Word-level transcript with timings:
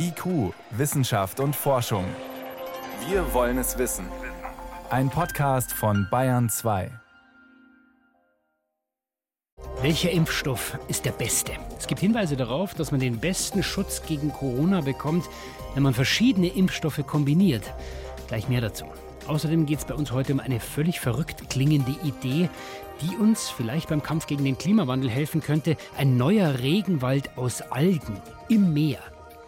IQ, 0.00 0.54
Wissenschaft 0.70 1.40
und 1.40 1.56
Forschung. 1.56 2.04
Wir 3.08 3.34
wollen 3.34 3.58
es 3.58 3.78
wissen. 3.78 4.06
Ein 4.90 5.10
Podcast 5.10 5.72
von 5.72 6.06
Bayern 6.08 6.48
2. 6.48 6.90
Welcher 9.82 10.10
Impfstoff 10.10 10.78
ist 10.86 11.04
der 11.04 11.10
beste? 11.10 11.52
Es 11.76 11.88
gibt 11.88 12.00
Hinweise 12.00 12.36
darauf, 12.36 12.74
dass 12.74 12.92
man 12.92 13.00
den 13.00 13.18
besten 13.18 13.64
Schutz 13.64 14.02
gegen 14.06 14.32
Corona 14.32 14.82
bekommt, 14.82 15.24
wenn 15.74 15.82
man 15.82 15.94
verschiedene 15.94 16.48
Impfstoffe 16.48 17.04
kombiniert. 17.04 17.74
Gleich 18.28 18.48
mehr 18.48 18.60
dazu. 18.60 18.84
Außerdem 19.26 19.66
geht 19.66 19.80
es 19.80 19.84
bei 19.84 19.94
uns 19.94 20.12
heute 20.12 20.32
um 20.32 20.40
eine 20.40 20.60
völlig 20.60 21.00
verrückt 21.00 21.50
klingende 21.50 21.96
Idee, 22.04 22.48
die 23.00 23.16
uns 23.16 23.48
vielleicht 23.48 23.88
beim 23.88 24.02
Kampf 24.02 24.26
gegen 24.28 24.44
den 24.44 24.58
Klimawandel 24.58 25.10
helfen 25.10 25.40
könnte. 25.40 25.76
Ein 25.96 26.16
neuer 26.16 26.60
Regenwald 26.60 27.36
aus 27.36 27.62
Algen 27.62 28.20
im 28.48 28.72
Meer. 28.72 29.00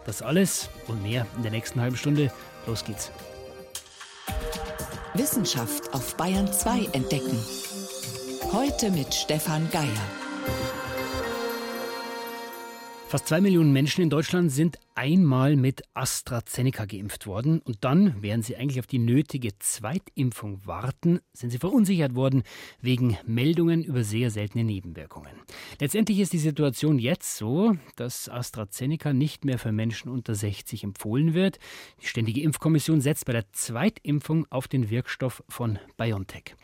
Das 0.05 0.21
alles 0.21 0.69
und 0.87 1.01
mehr 1.03 1.25
in 1.37 1.43
der 1.43 1.51
nächsten 1.51 1.79
halben 1.79 1.97
Stunde. 1.97 2.31
Los 2.65 2.83
geht's. 2.83 3.11
Wissenschaft 5.13 5.93
auf 5.93 6.15
Bayern 6.15 6.51
2 6.51 6.89
entdecken. 6.93 7.37
Heute 8.51 8.91
mit 8.91 9.13
Stefan 9.13 9.69
Geier. 9.71 10.20
Fast 13.11 13.27
zwei 13.27 13.41
Millionen 13.41 13.73
Menschen 13.73 14.03
in 14.03 14.09
Deutschland 14.09 14.53
sind 14.53 14.79
einmal 14.95 15.57
mit 15.57 15.81
AstraZeneca 15.93 16.85
geimpft 16.85 17.27
worden 17.27 17.59
und 17.59 17.83
dann, 17.83 18.15
während 18.21 18.45
sie 18.45 18.55
eigentlich 18.55 18.79
auf 18.79 18.87
die 18.87 18.99
nötige 18.99 19.49
Zweitimpfung 19.59 20.65
warten, 20.65 21.19
sind 21.33 21.49
sie 21.49 21.57
verunsichert 21.57 22.15
worden 22.15 22.43
wegen 22.79 23.17
Meldungen 23.25 23.83
über 23.83 24.05
sehr 24.05 24.31
seltene 24.31 24.63
Nebenwirkungen. 24.63 25.33
Letztendlich 25.81 26.21
ist 26.21 26.31
die 26.31 26.37
Situation 26.37 26.99
jetzt 26.99 27.35
so, 27.35 27.75
dass 27.97 28.29
AstraZeneca 28.29 29.11
nicht 29.11 29.43
mehr 29.43 29.59
für 29.59 29.73
Menschen 29.73 30.09
unter 30.09 30.33
60 30.33 30.85
empfohlen 30.85 31.33
wird. 31.33 31.59
Die 32.01 32.07
Ständige 32.07 32.39
Impfkommission 32.39 33.01
setzt 33.01 33.25
bei 33.25 33.33
der 33.33 33.51
Zweitimpfung 33.51 34.47
auf 34.49 34.69
den 34.69 34.89
Wirkstoff 34.89 35.43
von 35.49 35.79
BioNTech. 35.97 36.55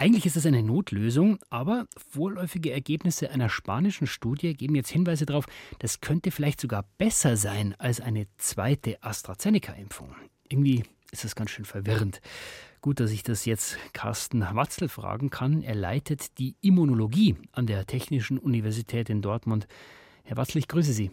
Eigentlich 0.00 0.26
ist 0.26 0.36
es 0.36 0.46
eine 0.46 0.62
Notlösung, 0.62 1.40
aber 1.50 1.88
vorläufige 1.96 2.70
Ergebnisse 2.70 3.32
einer 3.32 3.48
spanischen 3.48 4.06
Studie 4.06 4.54
geben 4.54 4.76
jetzt 4.76 4.90
Hinweise 4.90 5.26
darauf, 5.26 5.46
das 5.80 6.00
könnte 6.00 6.30
vielleicht 6.30 6.60
sogar 6.60 6.84
besser 6.98 7.36
sein 7.36 7.74
als 7.78 8.00
eine 8.00 8.28
zweite 8.36 9.02
AstraZeneca-Impfung. 9.02 10.14
Irgendwie 10.48 10.84
ist 11.10 11.24
das 11.24 11.34
ganz 11.34 11.50
schön 11.50 11.64
verwirrend. 11.64 12.20
Gut, 12.80 13.00
dass 13.00 13.10
ich 13.10 13.24
das 13.24 13.44
jetzt 13.44 13.76
Carsten 13.92 14.42
Watzel 14.42 14.88
fragen 14.88 15.30
kann. 15.30 15.62
Er 15.62 15.74
leitet 15.74 16.38
die 16.38 16.54
Immunologie 16.60 17.34
an 17.50 17.66
der 17.66 17.84
Technischen 17.84 18.38
Universität 18.38 19.10
in 19.10 19.20
Dortmund. 19.20 19.66
Herr 20.22 20.36
Watzel, 20.36 20.58
ich 20.58 20.68
grüße 20.68 20.92
Sie. 20.92 21.10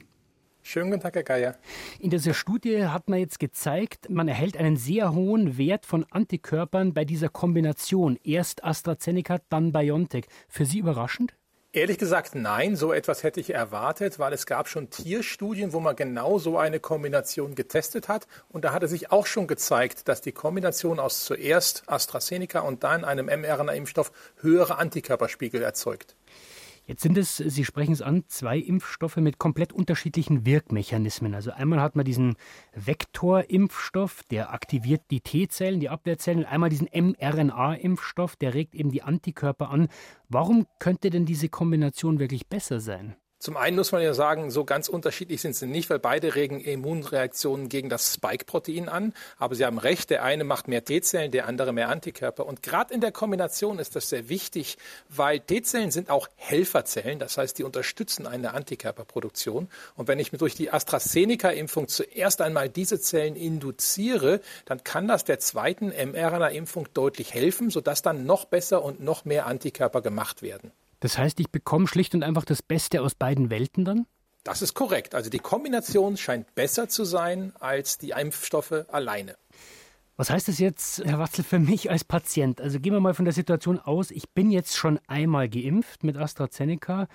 Schönen 0.68 0.90
guten 0.90 1.04
Tag, 1.04 1.14
Herr 1.14 1.22
Geier. 1.22 1.56
In 2.00 2.10
dieser 2.10 2.34
Studie 2.34 2.88
hat 2.88 3.08
man 3.08 3.20
jetzt 3.20 3.40
gezeigt, 3.40 4.10
man 4.10 4.28
erhält 4.28 4.58
einen 4.58 4.78
sehr 4.78 5.14
hohen 5.14 5.60
Wert 5.60 5.86
von 5.86 6.08
Antikörpern 6.10 6.96
bei 6.96 7.06
dieser 7.06 7.30
Kombination. 7.30 8.18
Erst 8.24 8.64
AstraZeneca, 8.64 9.38
dann 9.50 9.72
BioNTech. 9.72 10.26
Für 10.50 10.66
Sie 10.66 10.80
überraschend? 10.80 11.36
Ehrlich 11.72 12.00
gesagt, 12.00 12.34
nein, 12.34 12.76
so 12.76 12.94
etwas 12.94 13.22
hätte 13.22 13.40
ich 13.42 13.54
erwartet, 13.54 14.18
weil 14.18 14.34
es 14.34 14.48
gab 14.48 14.68
schon 14.68 14.90
Tierstudien, 14.90 15.72
wo 15.72 15.80
man 15.80 15.96
genau 15.96 16.40
so 16.40 16.58
eine 16.58 16.80
Kombination 16.80 17.54
getestet 17.54 18.08
hat. 18.08 18.26
Und 18.50 18.66
da 18.66 18.74
hatte 18.74 18.88
sich 18.88 19.12
auch 19.12 19.28
schon 19.28 19.46
gezeigt, 19.46 20.08
dass 20.08 20.22
die 20.22 20.32
Kombination 20.32 21.00
aus 21.00 21.26
zuerst 21.26 21.84
AstraZeneca 21.86 22.62
und 22.62 22.84
dann 22.84 23.06
einem 23.06 23.28
mRNA-Impfstoff 23.28 24.12
höhere 24.42 24.80
Antikörperspiegel 24.80 25.62
erzeugt. 25.62 26.16
Jetzt 26.88 27.02
sind 27.02 27.18
es, 27.18 27.38
Sie 27.38 27.66
sprechen 27.66 27.94
es 27.94 28.04
an, 28.04 28.26
zwei 28.28 28.60
Impfstoffe 28.60 29.18
mit 29.18 29.40
komplett 29.40 29.74
unterschiedlichen 29.74 30.46
Wirkmechanismen. 30.46 31.34
Also 31.34 31.52
einmal 31.52 31.82
hat 31.82 31.96
man 31.96 32.06
diesen 32.06 32.36
Vektorimpfstoff, 32.76 34.22
der 34.30 34.54
aktiviert 34.54 35.02
die 35.10 35.22
T-Zellen, 35.22 35.80
die 35.80 35.90
Abwehrzellen, 35.90 36.46
einmal 36.46 36.70
diesen 36.70 36.88
mRNA-Impfstoff, 36.94 38.36
der 38.36 38.54
regt 38.54 38.76
eben 38.76 38.92
die 38.92 39.02
Antikörper 39.02 39.72
an. 39.72 39.88
Warum 40.30 40.68
könnte 40.78 41.10
denn 41.10 41.26
diese 41.26 41.50
Kombination 41.50 42.20
wirklich 42.20 42.48
besser 42.48 42.80
sein? 42.80 43.16
Zum 43.46 43.58
einen 43.58 43.76
muss 43.78 43.92
man 43.92 44.02
ja 44.02 44.16
sagen, 44.16 44.50
so 44.50 44.66
ganz 44.66 44.90
unterschiedlich 44.90 45.40
sind 45.40 45.56
sie 45.56 45.68
nicht, 45.68 45.92
weil 45.92 46.00
beide 46.00 46.34
regen 46.34 46.60
Immunreaktionen 46.60 47.70
gegen 47.70 47.90
das 47.90 48.12
Spike-Protein 48.12 48.90
an. 48.90 49.14
Aber 49.38 49.54
Sie 49.54 49.64
haben 49.64 49.78
recht, 49.78 50.10
der 50.10 50.24
eine 50.24 50.44
macht 50.44 50.68
mehr 50.68 50.84
T-Zellen, 50.84 51.30
der 51.30 51.46
andere 51.46 51.72
mehr 51.72 51.90
Antikörper. 51.90 52.48
Und 52.48 52.64
gerade 52.64 52.92
in 52.92 53.02
der 53.02 53.12
Kombination 53.12 53.78
ist 53.78 53.96
das 53.96 54.10
sehr 54.10 54.30
wichtig, 54.30 54.80
weil 55.10 55.42
T-Zellen 55.42 55.92
sind 55.92 56.10
auch 56.10 56.28
Helferzellen. 56.38 57.20
Das 57.20 57.38
heißt, 57.38 57.60
die 57.60 57.64
unterstützen 57.64 58.26
eine 58.26 58.56
Antikörperproduktion. 58.56 59.70
Und 59.96 60.08
wenn 60.08 60.18
ich 60.18 60.32
mir 60.32 60.40
durch 60.40 60.56
die 60.56 60.72
AstraZeneca-Impfung 60.72 61.88
zuerst 61.88 62.42
einmal 62.42 62.68
diese 62.68 63.00
Zellen 63.00 63.36
induziere, 63.36 64.42
dann 64.66 64.84
kann 64.84 65.08
das 65.08 65.24
der 65.24 65.38
zweiten 65.38 65.90
mRNA-Impfung 65.90 66.88
deutlich 66.96 67.36
helfen, 67.36 67.70
sodass 67.70 68.02
dann 68.02 68.26
noch 68.26 68.46
besser 68.46 68.84
und 68.84 69.02
noch 69.02 69.24
mehr 69.24 69.46
Antikörper 69.46 70.02
gemacht 70.02 70.42
werden. 70.42 70.72
Das 71.00 71.18
heißt, 71.18 71.40
ich 71.40 71.50
bekomme 71.50 71.88
schlicht 71.88 72.16
und 72.16 72.24
einfach 72.24 72.46
das 72.46 72.62
Beste 72.62 73.02
aus 73.02 73.16
beiden 73.16 73.50
Welten 73.50 73.86
dann? 73.86 74.08
Das 74.44 74.62
ist 74.62 74.76
korrekt. 74.76 75.16
Also 75.16 75.30
die 75.30 75.40
Kombination 75.40 76.18
scheint 76.18 76.54
besser 76.56 76.88
zu 76.88 77.04
sein 77.04 77.54
als 77.60 77.98
die 77.98 78.12
Impfstoffe 78.12 78.86
alleine. 78.92 79.36
Was 80.18 80.30
heißt 80.30 80.48
das 80.48 80.60
jetzt, 80.60 81.04
Herr 81.04 81.20
Watzel, 81.20 81.44
für 81.44 81.60
mich 81.60 81.92
als 81.92 82.06
Patient? 82.06 82.62
Also 82.62 82.80
gehen 82.80 82.94
wir 82.94 83.02
mal 83.02 83.14
von 83.14 83.26
der 83.26 83.34
Situation 83.34 83.80
aus, 83.80 84.12
ich 84.12 84.30
bin 84.30 84.50
jetzt 84.52 84.78
schon 84.78 85.00
einmal 85.08 85.50
geimpft 85.50 86.04
mit 86.04 86.16
AstraZeneca. 86.16 87.08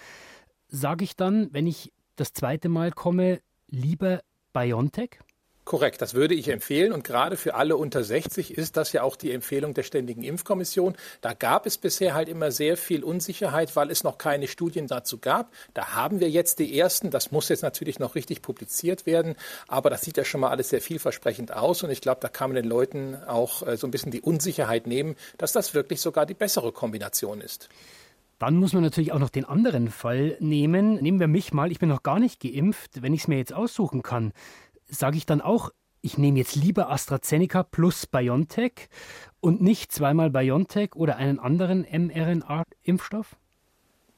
Sage 0.68 1.04
ich 1.04 1.16
dann, 1.16 1.48
wenn 1.52 1.66
ich 1.66 1.92
das 2.16 2.34
zweite 2.34 2.68
Mal 2.68 2.92
komme, 2.92 3.40
lieber 3.68 4.20
BioNTech? 4.52 5.20
Korrekt, 5.70 6.02
das 6.02 6.14
würde 6.14 6.34
ich 6.34 6.48
empfehlen. 6.48 6.90
Und 6.90 7.04
gerade 7.04 7.36
für 7.36 7.54
alle 7.54 7.76
unter 7.76 8.02
60 8.02 8.58
ist 8.58 8.76
das 8.76 8.92
ja 8.92 9.04
auch 9.04 9.14
die 9.14 9.30
Empfehlung 9.30 9.72
der 9.72 9.84
Ständigen 9.84 10.24
Impfkommission. 10.24 10.96
Da 11.20 11.32
gab 11.32 11.64
es 11.64 11.78
bisher 11.78 12.12
halt 12.12 12.28
immer 12.28 12.50
sehr 12.50 12.76
viel 12.76 13.04
Unsicherheit, 13.04 13.76
weil 13.76 13.92
es 13.92 14.02
noch 14.02 14.18
keine 14.18 14.48
Studien 14.48 14.88
dazu 14.88 15.18
gab. 15.18 15.52
Da 15.72 15.94
haben 15.94 16.18
wir 16.18 16.28
jetzt 16.28 16.58
die 16.58 16.76
ersten. 16.76 17.12
Das 17.12 17.30
muss 17.30 17.48
jetzt 17.50 17.62
natürlich 17.62 18.00
noch 18.00 18.16
richtig 18.16 18.42
publiziert 18.42 19.06
werden. 19.06 19.36
Aber 19.68 19.90
das 19.90 20.00
sieht 20.00 20.16
ja 20.16 20.24
schon 20.24 20.40
mal 20.40 20.50
alles 20.50 20.70
sehr 20.70 20.80
vielversprechend 20.80 21.52
aus. 21.54 21.84
Und 21.84 21.90
ich 21.90 22.00
glaube, 22.00 22.18
da 22.20 22.26
kann 22.26 22.50
man 22.50 22.56
den 22.56 22.68
Leuten 22.68 23.14
auch 23.28 23.64
äh, 23.64 23.76
so 23.76 23.86
ein 23.86 23.92
bisschen 23.92 24.10
die 24.10 24.22
Unsicherheit 24.22 24.88
nehmen, 24.88 25.14
dass 25.38 25.52
das 25.52 25.72
wirklich 25.72 26.00
sogar 26.00 26.26
die 26.26 26.34
bessere 26.34 26.72
Kombination 26.72 27.40
ist. 27.40 27.68
Dann 28.40 28.56
muss 28.56 28.72
man 28.72 28.82
natürlich 28.82 29.12
auch 29.12 29.18
noch 29.20 29.28
den 29.28 29.44
anderen 29.44 29.88
Fall 29.90 30.36
nehmen. 30.40 30.94
Nehmen 30.94 31.20
wir 31.20 31.28
mich 31.28 31.52
mal, 31.52 31.70
ich 31.70 31.78
bin 31.78 31.90
noch 31.90 32.02
gar 32.02 32.18
nicht 32.18 32.40
geimpft. 32.40 33.02
Wenn 33.02 33.14
ich 33.14 33.20
es 33.20 33.28
mir 33.28 33.36
jetzt 33.36 33.52
aussuchen 33.52 34.02
kann, 34.02 34.32
sage 34.90 35.16
ich 35.16 35.26
dann 35.26 35.40
auch, 35.40 35.70
ich 36.02 36.18
nehme 36.18 36.38
jetzt 36.38 36.56
lieber 36.56 36.90
AstraZeneca 36.90 37.62
plus 37.62 38.06
BioNTech 38.06 38.88
und 39.40 39.60
nicht 39.60 39.92
zweimal 39.92 40.30
BioNTech 40.30 40.94
oder 40.94 41.16
einen 41.16 41.38
anderen 41.38 41.82
mRNA-Impfstoff? 41.82 43.36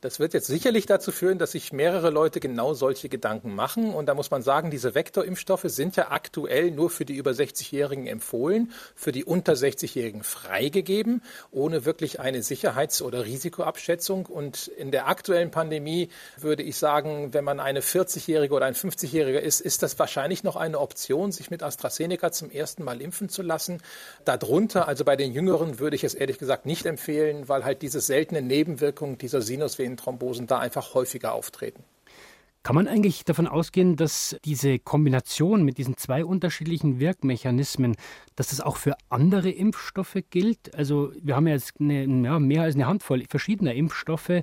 Das 0.02 0.18
wird 0.18 0.34
jetzt 0.34 0.48
sicherlich 0.48 0.86
dazu 0.86 1.12
führen, 1.12 1.38
dass 1.38 1.52
sich 1.52 1.72
mehrere 1.72 2.10
Leute 2.10 2.40
genau 2.40 2.74
solche 2.74 3.08
Gedanken 3.08 3.54
machen. 3.54 3.94
Und 3.94 4.06
da 4.06 4.14
muss 4.14 4.32
man 4.32 4.42
sagen, 4.42 4.68
diese 4.68 4.96
Vektorimpfstoffe 4.96 5.66
sind 5.66 5.94
ja 5.94 6.10
aktuell 6.10 6.72
nur 6.72 6.90
für 6.90 7.04
die 7.04 7.14
über 7.14 7.30
60-Jährigen 7.30 8.08
empfohlen, 8.08 8.72
für 8.96 9.12
die 9.12 9.24
unter 9.24 9.52
60-Jährigen 9.52 10.24
freigegeben, 10.24 11.22
ohne 11.52 11.84
wirklich 11.84 12.18
eine 12.18 12.42
Sicherheits- 12.42 13.00
oder 13.00 13.24
Risikoabschätzung. 13.24 14.26
Und 14.26 14.66
in 14.66 14.90
der 14.90 15.06
aktuellen 15.06 15.52
Pandemie 15.52 16.08
würde 16.36 16.64
ich 16.64 16.78
sagen, 16.78 17.32
wenn 17.32 17.44
man 17.44 17.60
eine 17.60 17.80
40-Jährige 17.80 18.54
oder 18.54 18.66
ein 18.66 18.74
50-Jähriger 18.74 19.38
ist, 19.38 19.60
ist 19.60 19.84
das 19.84 19.96
wahrscheinlich 20.00 20.42
noch 20.42 20.56
eine 20.56 20.80
Option, 20.80 21.30
sich 21.30 21.48
mit 21.48 21.62
AstraZeneca 21.62 22.32
zum 22.32 22.50
ersten 22.50 22.82
Mal 22.82 23.00
impfen 23.00 23.28
zu 23.28 23.42
lassen. 23.42 23.80
Darunter, 24.24 24.88
also 24.88 25.04
bei 25.04 25.14
den 25.14 25.32
Jüngeren, 25.32 25.78
würde 25.78 25.94
ich 25.94 26.02
es 26.02 26.14
ehrlich 26.14 26.38
gesagt 26.38 26.66
nicht 26.66 26.86
empfehlen, 26.86 27.48
weil 27.48 27.64
halt 27.64 27.82
diese 27.82 28.00
seltene 28.00 28.42
Nebenwirkung 28.42 29.16
dieser 29.16 29.42
Sinusvenen 29.42 29.91
Venenthrombosen 29.92 30.46
da 30.46 30.58
einfach 30.58 30.94
häufiger 30.94 31.32
auftreten. 31.32 31.84
Kann 32.62 32.76
man 32.76 32.86
eigentlich 32.86 33.24
davon 33.24 33.48
ausgehen, 33.48 33.96
dass 33.96 34.36
diese 34.44 34.78
Kombination 34.78 35.64
mit 35.64 35.78
diesen 35.78 35.96
zwei 35.96 36.24
unterschiedlichen 36.24 37.00
Wirkmechanismen, 37.00 37.96
dass 38.36 38.48
das 38.48 38.60
auch 38.60 38.76
für 38.76 38.96
andere 39.08 39.50
Impfstoffe 39.50 40.18
gilt? 40.30 40.72
Also 40.76 41.12
wir 41.20 41.34
haben 41.34 41.48
ja 41.48 41.54
jetzt 41.54 41.80
eine, 41.80 42.04
ja, 42.04 42.38
mehr 42.38 42.62
als 42.62 42.76
eine 42.76 42.86
Handvoll 42.86 43.24
verschiedener 43.28 43.74
Impfstoffe 43.74 44.42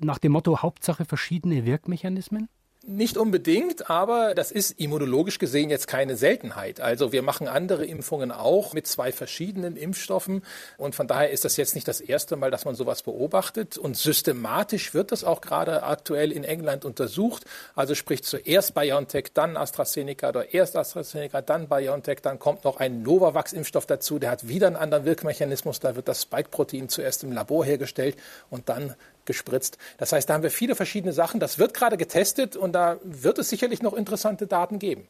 nach 0.00 0.18
dem 0.18 0.32
Motto 0.32 0.62
Hauptsache 0.62 1.04
verschiedene 1.04 1.64
Wirkmechanismen? 1.64 2.48
Nicht 2.86 3.18
unbedingt, 3.18 3.90
aber 3.90 4.34
das 4.34 4.50
ist 4.50 4.80
immunologisch 4.80 5.38
gesehen 5.38 5.68
jetzt 5.68 5.86
keine 5.86 6.16
Seltenheit. 6.16 6.80
Also 6.80 7.12
wir 7.12 7.20
machen 7.20 7.46
andere 7.46 7.84
Impfungen 7.84 8.32
auch 8.32 8.72
mit 8.72 8.86
zwei 8.86 9.12
verschiedenen 9.12 9.76
Impfstoffen 9.76 10.42
und 10.78 10.94
von 10.94 11.06
daher 11.06 11.28
ist 11.28 11.44
das 11.44 11.58
jetzt 11.58 11.74
nicht 11.74 11.86
das 11.86 12.00
erste 12.00 12.36
Mal, 12.36 12.50
dass 12.50 12.64
man 12.64 12.74
sowas 12.74 13.02
beobachtet 13.02 13.76
und 13.76 13.98
systematisch 13.98 14.94
wird 14.94 15.12
das 15.12 15.24
auch 15.24 15.42
gerade 15.42 15.82
aktuell 15.82 16.32
in 16.32 16.42
England 16.42 16.86
untersucht. 16.86 17.44
Also 17.74 17.94
sprich 17.94 18.24
zuerst 18.24 18.74
BioNTech, 18.74 19.34
dann 19.34 19.58
AstraZeneca 19.58 20.30
oder 20.30 20.54
erst 20.54 20.74
AstraZeneca, 20.74 21.42
dann 21.42 21.68
BioNTech, 21.68 22.22
dann 22.22 22.38
kommt 22.38 22.64
noch 22.64 22.78
ein 22.78 23.02
Novavax-Impfstoff 23.02 23.84
dazu, 23.84 24.18
der 24.18 24.30
hat 24.30 24.48
wieder 24.48 24.68
einen 24.68 24.76
anderen 24.76 25.04
Wirkmechanismus, 25.04 25.80
da 25.80 25.96
wird 25.96 26.08
das 26.08 26.22
Spike-Protein 26.22 26.88
zuerst 26.88 27.24
im 27.24 27.32
Labor 27.32 27.62
hergestellt 27.62 28.16
und 28.48 28.70
dann 28.70 28.94
gespritzt. 29.24 29.78
Das 29.98 30.12
heißt, 30.12 30.28
da 30.28 30.34
haben 30.34 30.42
wir 30.42 30.50
viele 30.50 30.74
verschiedene 30.74 31.12
Sachen. 31.12 31.40
Das 31.40 31.58
wird 31.58 31.74
gerade 31.74 31.96
getestet 31.96 32.56
und 32.56 32.72
da 32.72 32.98
wird 33.04 33.38
es 33.38 33.48
sicherlich 33.48 33.82
noch 33.82 33.94
interessante 33.94 34.46
Daten 34.46 34.78
geben. 34.78 35.08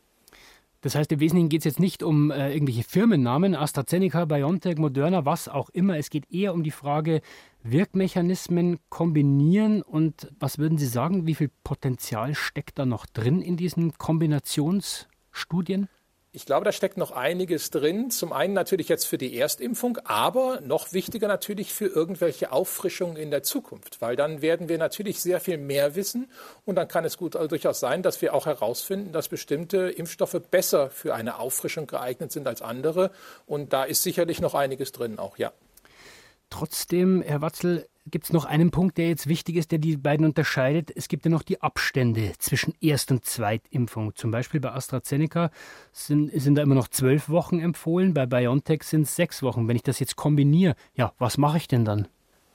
Das 0.83 0.95
heißt, 0.95 1.13
im 1.13 1.21
Wesentlichen 1.21 1.51
geht 1.51 1.61
es 1.61 1.67
jetzt 1.67 1.81
nicht 1.81 2.03
um 2.03 2.31
äh, 2.31 2.55
irgendwelche 2.55 2.85
Firmennamen, 2.85 3.55
AstraZeneca, 3.55 4.25
BioNTech, 4.25 4.79
Moderna, 4.79 5.27
was 5.27 5.47
auch 5.49 5.69
immer. 5.71 5.99
Es 5.99 6.09
geht 6.09 6.33
eher 6.33 6.55
um 6.55 6.63
die 6.63 6.71
Frage, 6.71 7.21
Wirkmechanismen 7.63 8.79
kombinieren 8.89 9.83
und 9.83 10.33
was 10.39 10.57
würden 10.57 10.79
Sie 10.79 10.87
sagen, 10.87 11.27
wie 11.27 11.35
viel 11.35 11.51
Potenzial 11.65 12.35
steckt 12.35 12.79
da 12.79 12.87
noch 12.87 13.05
drin 13.05 13.43
in 13.43 13.59
diesen 13.59 13.99
Kombinationsstudien? 13.99 15.89
Ich 16.33 16.47
glaube, 16.47 16.65
da 16.65 16.71
steckt 16.71 16.97
noch 16.97 17.11
einiges 17.11 17.71
drin. 17.71 18.13
Zum 18.13 18.33
einen 18.33 18.55
natürlich 18.55 18.89
jetzt 18.89 19.05
für 19.05 19.19
die 19.19 19.37
Erstimpfung, 19.37 19.99
aber 20.05 20.61
noch 20.61 20.93
wichtiger 20.93 21.27
natürlich 21.27 21.75
für 21.75 21.87
irgendwelche 21.87 22.53
Auffrischungen 22.53 23.17
in 23.17 23.33
der 23.33 23.43
Zukunft, 23.43 24.01
weil 24.01 24.15
dann 24.15 24.41
werden 24.41 24.69
wir 24.69 24.79
natürlich 24.79 25.21
sehr 25.21 25.41
viel 25.41 25.59
mehr 25.59 25.97
wissen 25.97 26.31
und 26.65 26.77
dann 26.77 26.87
kann 26.87 27.05
es 27.05 27.17
gut 27.17 27.35
also 27.35 27.49
durchaus 27.49 27.81
sein, 27.81 28.05
dass 28.05 28.23
wir 28.23 28.33
auch 28.33 28.47
herausfinden, 28.47 29.11
dass 29.11 29.29
bestimmte 29.29 29.91
Impfstoffe 29.91 30.41
besser 30.53 30.89
für 30.91 31.17
eine 31.17 31.41
Auffrischung 31.41 31.89
geeignet 31.89 32.31
sind 32.31 32.47
als 32.47 32.63
andere 32.63 33.11
und 33.47 33.73
da 33.73 33.83
ist 33.83 34.05
sicherlich 34.05 34.41
noch 34.41 34.55
einiges 34.55 34.93
drin 34.93 35.19
auch, 35.19 35.37
ja. 35.37 35.53
Trotzdem, 36.51 37.23
Herr 37.23 37.41
Watzel, 37.41 37.87
gibt 38.07 38.25
es 38.25 38.33
noch 38.33 38.45
einen 38.45 38.71
Punkt, 38.71 38.99
der 38.99 39.09
jetzt 39.09 39.29
wichtig 39.29 39.57
ist, 39.57 39.71
der 39.71 39.79
die 39.79 39.97
beiden 39.97 40.27
unterscheidet. 40.27 40.91
Es 40.95 41.09
gibt 41.09 41.25
ja 41.25 41.31
noch 41.31 41.43
die 41.43 41.63
Abstände 41.63 42.33
zwischen 42.39 42.75
Erst- 42.81 43.11
und 43.11 43.25
Zweitimpfung. 43.25 44.15
Zum 44.15 44.31
Beispiel 44.31 44.61
bei 44.61 44.73
AstraZeneca 44.73 45.51
sind, 45.93 46.31
sind 46.35 46.57
da 46.57 46.63
immer 46.63 46.75
noch 46.75 46.89
zwölf 46.89 47.29
Wochen 47.29 47.61
empfohlen, 47.61 48.15
bei 48.15 48.27
BioNTech 48.27 48.83
sind 48.83 49.03
es 49.03 49.17
sechs 49.17 49.43
Wochen. 49.43 49.69
Wenn 49.69 49.77
ich 49.77 49.83
das 49.83 50.01
jetzt 50.01 50.17
kombiniere, 50.17 50.75
ja, 50.95 51.13
was 51.19 51.39
mache 51.39 51.59
ich 51.59 51.69
denn 51.69 51.85
dann? 51.85 52.09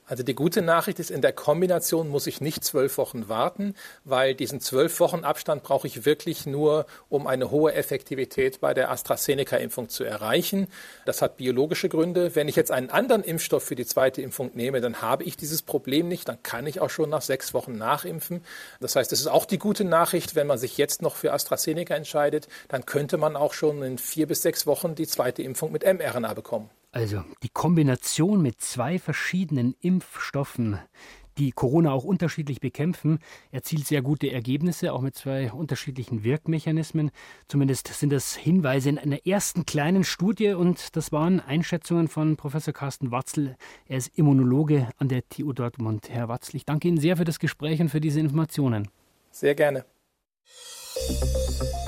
Also 0.08 0.22
die 0.22 0.36
gute 0.36 0.62
Nachricht 0.62 1.00
ist, 1.00 1.10
in 1.10 1.20
der 1.20 1.32
Kombination 1.32 2.08
muss 2.08 2.28
ich 2.28 2.40
nicht 2.40 2.62
zwölf 2.62 2.96
Wochen 2.96 3.28
warten, 3.28 3.74
weil 4.04 4.36
diesen 4.36 4.60
zwölf 4.60 5.00
Wochen 5.00 5.24
Abstand 5.24 5.64
brauche 5.64 5.88
ich 5.88 6.04
wirklich 6.04 6.46
nur, 6.46 6.86
um 7.08 7.26
eine 7.26 7.50
hohe 7.50 7.74
Effektivität 7.74 8.60
bei 8.60 8.72
der 8.72 8.92
AstraZeneca-Impfung 8.92 9.88
zu 9.88 10.04
erreichen. 10.04 10.68
Das 11.06 11.22
hat 11.22 11.36
biologische 11.36 11.88
Gründe. 11.88 12.36
Wenn 12.36 12.46
ich 12.46 12.54
jetzt 12.54 12.70
einen 12.70 12.90
anderen 12.90 13.24
Impfstoff 13.24 13.64
für 13.64 13.74
die 13.74 13.84
zweite 13.84 14.22
Impfung 14.22 14.52
nehme, 14.54 14.80
dann 14.80 15.02
habe 15.02 15.24
ich 15.24 15.36
dieses 15.36 15.62
Problem 15.62 16.06
nicht. 16.06 16.28
Dann 16.28 16.40
kann 16.44 16.68
ich 16.68 16.80
auch 16.80 16.90
schon 16.90 17.10
nach 17.10 17.22
sechs 17.22 17.52
Wochen 17.52 17.76
nachimpfen. 17.76 18.44
Das 18.80 18.94
heißt, 18.94 19.12
es 19.12 19.18
ist 19.18 19.26
auch 19.26 19.44
die 19.44 19.58
gute 19.58 19.84
Nachricht, 19.84 20.36
wenn 20.36 20.46
man 20.46 20.58
sich 20.58 20.76
jetzt 20.78 21.02
noch 21.02 21.16
für 21.16 21.32
AstraZeneca 21.32 21.94
entscheidet, 21.96 22.46
dann 22.68 22.86
könnte 22.86 23.16
man 23.16 23.34
auch 23.34 23.54
schon 23.54 23.82
in 23.82 23.98
vier 23.98 24.28
bis 24.28 24.42
sechs 24.42 24.68
Wochen 24.68 24.94
die 24.94 25.08
zweite 25.08 25.42
Impfung 25.42 25.72
mit 25.72 25.84
mRNA 25.84 26.34
bekommen. 26.34 26.70
Also 26.92 27.24
die 27.42 27.48
Kombination 27.48 28.40
mit 28.40 28.60
zwei 28.60 28.98
verschiedenen 28.98 29.74
Impfstoffen, 29.80 30.78
die 31.38 31.52
Corona 31.52 31.92
auch 31.92 32.04
unterschiedlich 32.04 32.60
bekämpfen, 32.60 33.18
erzielt 33.50 33.86
sehr 33.86 34.00
gute 34.00 34.30
Ergebnisse, 34.30 34.92
auch 34.92 35.02
mit 35.02 35.14
zwei 35.14 35.52
unterschiedlichen 35.52 36.24
Wirkmechanismen. 36.24 37.10
Zumindest 37.48 37.88
sind 37.88 38.10
das 38.10 38.34
Hinweise 38.34 38.88
in 38.88 38.98
einer 38.98 39.26
ersten 39.26 39.66
kleinen 39.66 40.04
Studie 40.04 40.54
und 40.54 40.96
das 40.96 41.12
waren 41.12 41.40
Einschätzungen 41.40 42.08
von 42.08 42.36
Professor 42.36 42.72
Carsten 42.72 43.10
Watzel. 43.10 43.56
Er 43.86 43.98
ist 43.98 44.16
Immunologe 44.16 44.88
an 44.96 45.08
der 45.08 45.28
TU 45.28 45.52
Dortmund. 45.52 46.08
Herr 46.08 46.28
Watzel, 46.28 46.56
ich 46.56 46.64
danke 46.64 46.88
Ihnen 46.88 46.98
sehr 46.98 47.16
für 47.16 47.24
das 47.24 47.38
Gespräch 47.38 47.80
und 47.80 47.90
für 47.90 48.00
diese 48.00 48.20
Informationen. 48.20 48.88
Sehr 49.30 49.54
gerne. 49.54 49.84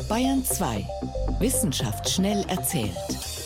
Bayern 0.09 0.45
2. 0.45 0.87
Wissenschaft 1.41 2.09
schnell 2.11 2.45
erzählt. 2.49 3.38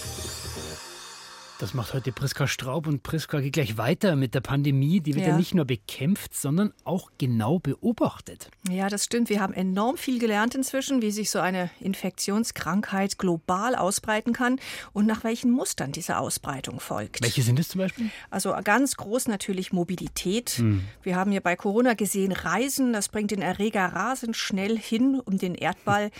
Das 1.62 1.75
macht 1.75 1.94
heute 1.94 2.11
Priska 2.11 2.49
Straub 2.49 2.88
und 2.88 3.05
Priska 3.05 3.38
geht 3.38 3.53
gleich 3.53 3.79
weiter 3.79 4.17
mit 4.17 4.35
der 4.35 4.41
Pandemie. 4.41 4.99
Die 4.99 5.14
wird 5.14 5.26
ja. 5.26 5.31
ja. 5.31 5.38
nicht 5.38 5.55
nur 5.55 5.64
bekämpft, 5.64 6.35
sondern 6.35 6.73
auch 6.82 7.12
genau 7.19 7.61
beobachtet. 7.61 8.50
Ja, 8.69 8.88
das 8.88 9.05
stimmt. 9.05 9.29
Wir 9.29 9.41
haben 9.41 9.55
enorm 9.55 9.97
viel 9.97 10.19
gelernt 10.19 10.56
inzwischen, 10.56 11.03
wie 11.03 11.12
sich 11.12 11.31
so 11.31 11.38
eine 11.38 11.70
Infektionskrankheit 11.79 13.17
global 13.17 13.76
ausbreiten 13.76 14.32
kann 14.32 14.59
und 14.93 15.06
nach 15.06 15.23
welchen 15.23 15.53
Mustern 15.53 15.93
diese 15.93 16.19
Ausbreitung 16.19 16.81
folgt. 16.81 17.23
Welche 17.23 17.43
sind 17.43 17.61
es 17.61 17.69
zum 17.69 17.79
Beispiel? 17.79 18.11
Also 18.29 18.53
ganz 18.65 18.97
groß 18.97 19.29
natürlich 19.29 19.73
Mobilität. 19.73 20.50
Hm. 20.56 20.82
Wir 21.05 21.15
haben 21.15 21.31
ja 21.31 21.38
bei 21.38 21.55
Corona 21.55 21.94
gesehen, 21.94 22.32
Reisen, 22.32 22.93
das 22.93 23.08
bringt 23.08 23.31
den 23.31 23.41
Erreger 23.41 23.85
rasend 23.85 24.37
schnell 24.37 24.76
hin 24.76 25.20
um 25.25 25.38
den 25.38 25.55
Erdball. 25.55 26.11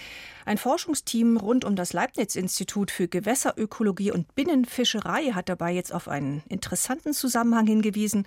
Ein 0.45 0.59
Forschungsteam 0.59 1.37
rund 1.37 1.65
um 1.65 1.77
das 1.77 1.93
Leibniz-Institut 1.93 2.91
für 2.91 3.09
Gewässerökologie 3.09 4.11
und 4.11 4.35
Binnenfischerei 4.35 5.33
hat 5.33 5.49
dabei 5.49 5.73
jetzt 5.73 5.93
auf 5.95 6.09
einen 6.09 6.43
interessanten 6.49 7.13
Zusammenhang 7.13 7.67
hingewiesen, 7.67 8.27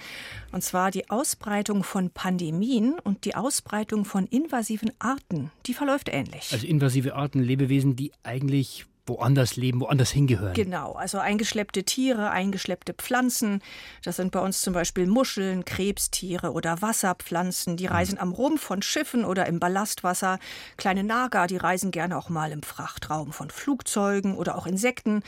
und 0.51 0.63
zwar 0.63 0.91
die 0.91 1.09
Ausbreitung 1.09 1.83
von 1.83 2.09
Pandemien 2.09 2.99
und 2.99 3.25
die 3.25 3.35
Ausbreitung 3.35 4.05
von 4.05 4.27
invasiven 4.27 4.91
Arten. 4.99 5.51
Die 5.65 5.73
verläuft 5.73 6.09
ähnlich. 6.09 6.49
Also 6.51 6.65
invasive 6.65 7.15
Arten, 7.15 7.41
Lebewesen, 7.41 7.95
die 7.95 8.11
eigentlich 8.23 8.85
woanders 9.07 9.55
leben, 9.55 9.79
woanders 9.81 10.11
hingehören. 10.11 10.53
Genau, 10.53 10.93
also 10.93 11.19
eingeschleppte 11.19 11.83
Tiere, 11.83 12.31
eingeschleppte 12.31 12.93
Pflanzen. 12.93 13.61
Das 14.03 14.15
sind 14.15 14.31
bei 14.31 14.39
uns 14.39 14.61
zum 14.61 14.73
Beispiel 14.73 15.05
Muscheln, 15.05 15.63
Krebstiere 15.63 16.51
oder 16.51 16.81
Wasserpflanzen. 16.81 17.77
Die 17.77 17.85
reisen 17.85 18.17
am 18.17 18.31
Rumpf 18.31 18.61
von 18.61 18.81
Schiffen 18.81 19.23
oder 19.23 19.45
im 19.45 19.59
Ballastwasser. 19.59 20.39
Kleine 20.77 21.03
Nager, 21.03 21.47
die 21.47 21.57
reisen 21.57 21.91
gerne 21.91 22.17
auch 22.17 22.29
mal 22.29 22.51
im 22.51 22.63
Frachtraum 22.63 23.31
von 23.31 23.49
Flugzeugen 23.49 24.35
oder 24.35 24.57
auch 24.57 24.65
Insekten. 24.65 25.21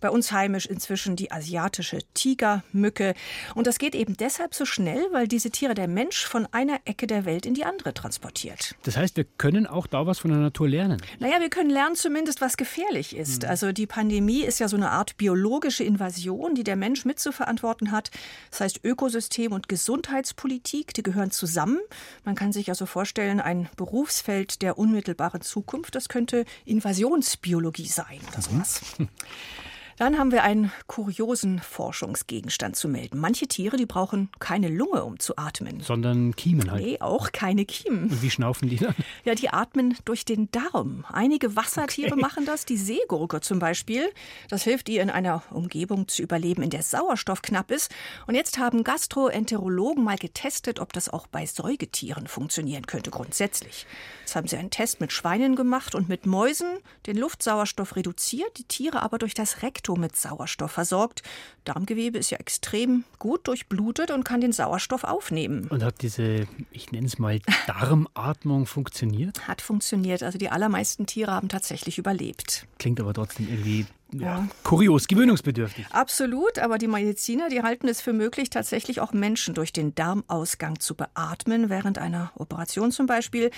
Bei 0.00 0.10
uns 0.10 0.32
heimisch 0.32 0.66
inzwischen 0.66 1.14
die 1.14 1.30
asiatische 1.30 1.98
Tigermücke. 2.14 3.14
Und 3.54 3.66
das 3.66 3.78
geht 3.78 3.94
eben 3.94 4.16
deshalb 4.16 4.54
so 4.54 4.64
schnell, 4.64 5.06
weil 5.12 5.28
diese 5.28 5.50
Tiere 5.50 5.74
der 5.74 5.88
Mensch 5.88 6.24
von 6.24 6.46
einer 6.52 6.80
Ecke 6.84 7.06
der 7.06 7.26
Welt 7.26 7.46
in 7.46 7.54
die 7.54 7.64
andere 7.64 7.94
transportiert. 7.94 8.74
Das 8.82 8.96
heißt, 8.96 9.16
wir 9.16 9.24
können 9.24 9.66
auch 9.66 9.86
da 9.86 10.06
was 10.06 10.18
von 10.18 10.30
der 10.30 10.40
Natur 10.40 10.68
lernen. 10.68 11.00
Naja, 11.18 11.38
wir 11.40 11.50
können 11.50 11.70
lernen 11.70 11.94
zumindest, 11.94 12.40
was 12.40 12.56
gefährlich 12.56 13.14
ist. 13.14 13.19
Mhm. 13.28 13.48
Also 13.48 13.72
die 13.72 13.86
Pandemie 13.86 14.42
ist 14.42 14.58
ja 14.58 14.68
so 14.68 14.76
eine 14.76 14.90
Art 14.90 15.16
biologische 15.16 15.84
Invasion, 15.84 16.54
die 16.54 16.64
der 16.64 16.76
Mensch 16.76 17.04
mit 17.04 17.18
zu 17.18 17.32
verantworten 17.32 17.92
hat. 17.92 18.10
Das 18.50 18.60
heißt, 18.60 18.80
Ökosystem 18.84 19.52
und 19.52 19.68
Gesundheitspolitik, 19.68 20.94
die 20.94 21.02
gehören 21.02 21.30
zusammen. 21.30 21.78
Man 22.24 22.34
kann 22.34 22.52
sich 22.52 22.68
also 22.68 22.86
vorstellen, 22.86 23.40
ein 23.40 23.68
Berufsfeld 23.76 24.62
der 24.62 24.78
unmittelbaren 24.78 25.40
Zukunft, 25.40 25.94
das 25.94 26.08
könnte 26.08 26.44
Invasionsbiologie 26.64 27.88
sein 27.88 28.20
oder 28.28 28.40
mhm. 28.50 29.08
Dann 30.00 30.16
haben 30.16 30.32
wir 30.32 30.44
einen 30.44 30.72
kuriosen 30.86 31.58
Forschungsgegenstand 31.58 32.74
zu 32.74 32.88
melden. 32.88 33.18
Manche 33.18 33.46
Tiere, 33.48 33.76
die 33.76 33.84
brauchen 33.84 34.30
keine 34.38 34.70
Lunge, 34.70 35.04
um 35.04 35.18
zu 35.18 35.36
atmen. 35.36 35.80
Sondern 35.80 36.34
Kiemen 36.34 36.70
halt. 36.70 36.82
Nee, 36.82 36.96
auch 37.00 37.32
keine 37.32 37.66
Kiemen. 37.66 38.04
Und 38.04 38.22
wie 38.22 38.30
schnaufen 38.30 38.70
die 38.70 38.76
dann? 38.76 38.94
Ja, 39.24 39.34
die 39.34 39.50
atmen 39.50 39.98
durch 40.06 40.24
den 40.24 40.50
Darm. 40.50 41.04
Einige 41.12 41.54
Wassertiere 41.54 42.12
okay. 42.12 42.20
machen 42.22 42.46
das, 42.46 42.64
die 42.64 42.78
Seegurke 42.78 43.42
zum 43.42 43.58
Beispiel. 43.58 44.08
Das 44.48 44.62
hilft 44.62 44.88
ihr 44.88 45.02
in 45.02 45.10
einer 45.10 45.42
Umgebung 45.50 46.08
zu 46.08 46.22
überleben, 46.22 46.62
in 46.62 46.70
der 46.70 46.82
Sauerstoff 46.82 47.42
knapp 47.42 47.70
ist. 47.70 47.90
Und 48.26 48.34
jetzt 48.34 48.56
haben 48.56 48.82
Gastroenterologen 48.84 50.02
mal 50.02 50.16
getestet, 50.16 50.80
ob 50.80 50.94
das 50.94 51.10
auch 51.10 51.26
bei 51.26 51.44
Säugetieren 51.44 52.26
funktionieren 52.26 52.86
könnte, 52.86 53.10
grundsätzlich. 53.10 53.86
Jetzt 54.20 54.34
haben 54.34 54.48
sie 54.48 54.56
einen 54.56 54.70
Test 54.70 55.00
mit 55.00 55.12
Schweinen 55.12 55.56
gemacht 55.56 55.94
und 55.94 56.08
mit 56.08 56.24
Mäusen 56.24 56.78
den 57.06 57.18
Luftsauerstoff 57.18 57.96
reduziert, 57.96 58.56
die 58.56 58.64
Tiere 58.64 59.02
aber 59.02 59.18
durch 59.18 59.34
das 59.34 59.62
Rektum 59.62 59.89
Rektum 59.90 60.00
mit 60.00 60.16
Sauerstoff 60.16 60.72
versorgt. 60.72 61.22
Darmgewebe 61.64 62.18
ist 62.18 62.30
ja 62.30 62.38
extrem 62.38 63.04
gut 63.18 63.46
durchblutet 63.48 64.10
und 64.10 64.24
kann 64.24 64.40
den 64.40 64.52
Sauerstoff 64.52 65.04
aufnehmen. 65.04 65.66
Und 65.68 65.82
hat 65.82 66.02
diese, 66.02 66.46
ich 66.70 66.92
nenne 66.92 67.06
es 67.06 67.18
mal, 67.18 67.40
Darmatmung 67.66 68.66
funktioniert? 68.66 69.46
Hat 69.46 69.60
funktioniert. 69.60 70.22
Also 70.22 70.38
die 70.38 70.48
allermeisten 70.48 71.06
Tiere 71.06 71.32
haben 71.32 71.48
tatsächlich 71.48 71.98
überlebt. 71.98 72.66
Klingt 72.78 73.00
aber 73.00 73.12
trotzdem 73.12 73.48
irgendwie 73.48 73.86
ja, 74.12 74.48
kurios, 74.64 75.06
gewöhnungsbedürftig. 75.06 75.86
Absolut, 75.90 76.58
aber 76.58 76.78
die 76.78 76.88
Mediziner, 76.88 77.48
die 77.48 77.62
halten 77.62 77.86
es 77.86 78.00
für 78.00 78.12
möglich, 78.12 78.50
tatsächlich 78.50 79.00
auch 79.00 79.12
Menschen 79.12 79.54
durch 79.54 79.72
den 79.72 79.94
Darmausgang 79.94 80.80
zu 80.80 80.96
beatmen, 80.96 81.70
während 81.70 81.98
einer 81.98 82.32
Operation 82.34 82.90
zum 82.90 83.06
Beispiel. 83.06 83.50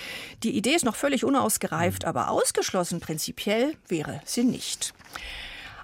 Die 0.43 0.55
Idee 0.55 0.75
ist 0.75 0.85
noch 0.85 0.95
völlig 0.95 1.25
unausgereift, 1.25 2.05
aber 2.05 2.29
ausgeschlossen 2.29 2.99
prinzipiell 2.99 3.75
wäre 3.87 4.21
sie 4.25 4.43
nicht. 4.43 4.93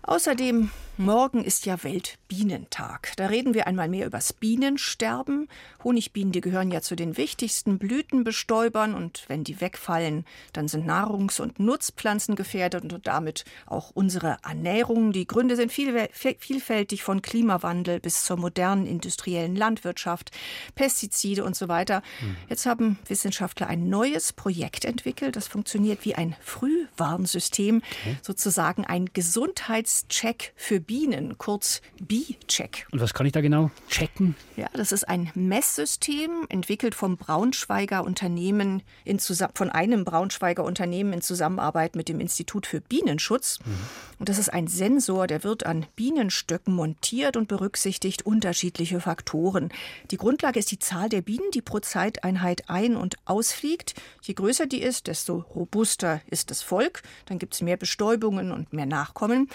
Außerdem 0.10 0.72
Morgen 1.02 1.46
ist 1.46 1.66
ja 1.66 1.82
Weltbienentag. 1.82 3.14
Da 3.16 3.28
reden 3.28 3.54
wir 3.54 3.68
einmal 3.68 3.88
mehr 3.88 4.06
übers 4.06 4.34
Bienensterben. 4.34 5.48
Honigbienen, 5.82 6.34
die 6.34 6.42
gehören 6.42 6.72
ja 6.72 6.82
zu 6.82 6.98
den 6.98 7.16
wichtigsten 7.16 7.80
Blütenbestäubern 7.80 8.94
und 8.94 9.24
wenn 9.30 9.46
die 9.46 9.62
wegfallen, 9.62 10.26
dann 10.52 10.68
sind 10.68 10.86
Nahrungs- 10.86 11.40
und 11.40 11.58
Nutzpflanzen 11.58 12.36
gefährdet 12.36 12.92
und 12.92 13.08
damit 13.08 13.46
auch 13.66 13.92
unsere 13.92 14.40
Ernährung. 14.44 15.14
Die 15.14 15.26
Gründe 15.26 15.56
sind 15.56 15.72
vielfältig 15.72 17.02
von 17.02 17.22
Klimawandel 17.22 18.02
bis 18.02 18.26
zur 18.26 18.36
modernen 18.36 18.86
industriellen 18.86 19.56
Landwirtschaft, 19.56 20.32
Pestizide 20.76 21.46
und 21.46 21.56
so 21.56 21.70
weiter. 21.70 22.04
Mhm. 22.20 22.36
Jetzt 22.50 22.66
haben 22.66 23.00
Wissenschaftler 23.08 23.68
ein 23.68 23.88
neues 23.88 24.34
Projekt 24.34 24.84
entwickelt. 24.84 25.38
Das 25.38 25.48
funktioniert 25.48 26.04
wie 26.04 26.16
ein 26.16 26.36
Frühwarnsystem, 26.42 27.78
okay. 27.78 28.18
sozusagen 28.22 28.84
ein 28.84 29.06
Gesundheitscheck 29.14 30.52
für 30.58 30.89
Bienen, 30.90 31.38
kurz 31.38 31.84
Bee-Check. 32.02 32.88
Und 32.92 33.00
was 33.00 33.14
kann 33.14 33.28
ich 33.28 33.32
da 33.32 33.42
genau 33.42 33.70
checken? 33.92 34.36
Ja, 34.58 34.66
das 34.74 34.92
ist 34.92 35.08
ein 35.08 35.32
Messsystem, 35.36 36.48
entwickelt 36.50 36.96
vom 36.96 37.16
Braunschweiger 37.16 38.04
Unternehmen 38.04 38.82
in 39.06 39.20
von 39.20 39.70
einem 39.70 40.04
Braunschweiger 40.04 40.64
Unternehmen 40.64 41.14
in 41.14 41.22
Zusammenarbeit 41.22 41.96
mit 41.96 42.10
dem 42.10 42.20
Institut 42.20 42.66
für 42.66 42.82
Bienenschutz. 42.82 43.60
Mhm. 43.64 43.72
Und 44.20 44.28
das 44.28 44.38
ist 44.38 44.54
ein 44.54 44.68
Sensor, 44.68 45.28
der 45.28 45.46
wird 45.46 45.66
an 45.66 45.86
Bienenstöcken 45.96 46.76
montiert 46.76 47.38
und 47.38 47.48
berücksichtigt 47.48 48.26
unterschiedliche 48.26 49.00
Faktoren. 49.00 49.70
Die 50.12 50.18
Grundlage 50.18 50.60
ist 50.60 50.72
die 50.72 50.80
Zahl 50.80 51.08
der 51.08 51.22
Bienen, 51.22 51.50
die 51.54 51.62
pro 51.62 51.80
Zeiteinheit 51.80 52.70
ein- 52.70 52.98
und 52.98 53.16
ausfliegt. 53.24 53.96
Je 54.22 54.34
größer 54.34 54.68
die 54.68 54.82
ist, 54.82 55.08
desto 55.08 55.46
robuster 55.56 56.20
ist 56.28 56.52
das 56.52 56.62
Volk. 56.62 57.02
Dann 57.28 57.40
gibt 57.40 57.54
es 57.54 57.62
mehr 57.62 57.78
Bestäubungen 57.78 58.52
und 58.52 58.74
mehr 58.74 58.86
Nachkommen. 58.86 59.50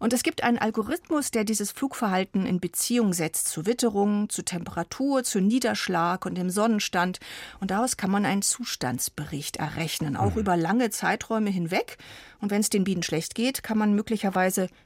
Und 0.00 0.12
es 0.12 0.24
gibt 0.24 0.42
einen 0.42 0.58
Algorithmus, 0.58 1.30
der 1.30 1.44
dieses 1.44 1.70
Flugverhalten 1.70 2.44
in 2.44 2.58
Beziehung 2.58 3.12
setzt 3.12 3.48
zu 3.48 3.66
Witterung, 3.66 4.28
zu 4.30 4.42
Temperatur, 4.42 5.22
zu 5.22 5.40
Niederschlag 5.40 6.26
und 6.26 6.36
dem 6.36 6.50
Sonnenstand. 6.50 7.20
Und 7.60 7.70
daraus 7.70 7.96
kann 7.96 8.10
man 8.10 8.26
einen 8.26 8.42
Zustandsbericht 8.42 9.58
errechnen, 9.58 10.16
auch 10.16 10.34
mhm. 10.34 10.40
über 10.40 10.56
lange 10.56 10.90
Zeiträume 10.90 11.50
hinweg. 11.50 11.98
Und 12.40 12.50
wenn 12.50 12.60
es 12.60 12.70
den 12.70 12.84
Bienen 12.84 13.02
schlecht 13.02 13.34
geht, 13.34 13.64
kann 13.64 13.78
man 13.78 13.94
möglicherweise 13.94 14.07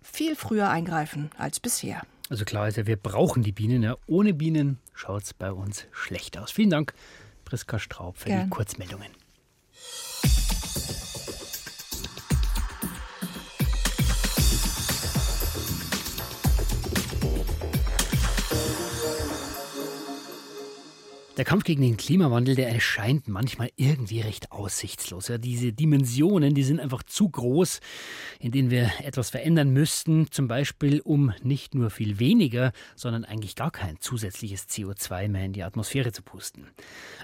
viel 0.02 0.36
früher 0.36 0.68
eingreifen 0.68 1.30
als 1.38 1.60
bisher. 1.60 2.02
Also 2.28 2.44
klar 2.44 2.68
ist 2.68 2.76
ja, 2.76 2.86
wir 2.86 2.96
brauchen 2.96 3.42
die 3.42 3.52
Bienen. 3.52 3.82
Ja. 3.82 3.96
Ohne 4.06 4.32
Bienen 4.32 4.78
schaut 4.94 5.24
es 5.24 5.34
bei 5.34 5.52
uns 5.52 5.86
schlecht 5.92 6.38
aus. 6.38 6.50
Vielen 6.50 6.70
Dank, 6.70 6.94
Priska 7.44 7.78
Straub, 7.78 8.16
für 8.16 8.28
Gern. 8.28 8.44
die 8.44 8.50
Kurzmeldungen. 8.50 9.08
Der 21.42 21.48
Kampf 21.48 21.64
gegen 21.64 21.82
den 21.82 21.96
Klimawandel, 21.96 22.54
der 22.54 22.68
erscheint 22.68 23.26
manchmal 23.26 23.70
irgendwie 23.74 24.20
recht 24.20 24.52
aussichtslos. 24.52 25.26
Ja, 25.26 25.38
diese 25.38 25.72
Dimensionen, 25.72 26.54
die 26.54 26.62
sind 26.62 26.78
einfach 26.78 27.02
zu 27.02 27.28
groß, 27.28 27.80
in 28.38 28.52
denen 28.52 28.70
wir 28.70 28.92
etwas 29.02 29.30
verändern 29.30 29.70
müssten, 29.70 30.30
zum 30.30 30.46
Beispiel 30.46 31.00
um 31.00 31.32
nicht 31.42 31.74
nur 31.74 31.90
viel 31.90 32.20
weniger, 32.20 32.70
sondern 32.94 33.24
eigentlich 33.24 33.56
gar 33.56 33.72
kein 33.72 33.98
zusätzliches 33.98 34.68
CO2 34.68 35.28
mehr 35.28 35.44
in 35.46 35.52
die 35.52 35.64
Atmosphäre 35.64 36.12
zu 36.12 36.22
pusten. 36.22 36.68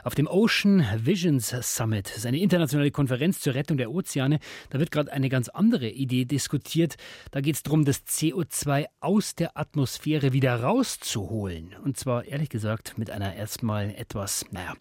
Auf 0.02 0.16
dem 0.16 0.26
Ocean 0.26 0.84
Visions 0.96 1.54
Summit, 1.60 2.08
das 2.08 2.16
ist 2.16 2.26
eine 2.26 2.40
internationale 2.40 2.90
Konferenz 2.90 3.38
zur 3.38 3.54
Rettung 3.54 3.76
der 3.76 3.92
Ozeane, 3.92 4.40
da 4.70 4.80
wird 4.80 4.90
gerade 4.90 5.12
eine 5.12 5.28
ganz 5.28 5.48
andere 5.48 5.90
Idee 5.90 6.25
diskutiert. 6.25 6.96
Da 7.30 7.40
geht 7.40 7.54
es 7.54 7.62
darum, 7.62 7.84
das 7.84 8.04
CO2 8.04 8.87
aus 8.98 9.37
der 9.37 9.56
Atmosphäre 9.56 10.32
wieder 10.32 10.60
rauszuholen. 10.60 11.76
Und 11.84 11.96
zwar, 11.96 12.25
ehrlich 12.25 12.48
gesagt, 12.48 12.98
mit 12.98 13.10
einer 13.10 13.37
erstmal 13.37 13.90
etwas, 13.90 14.07
naja, 14.14 14.74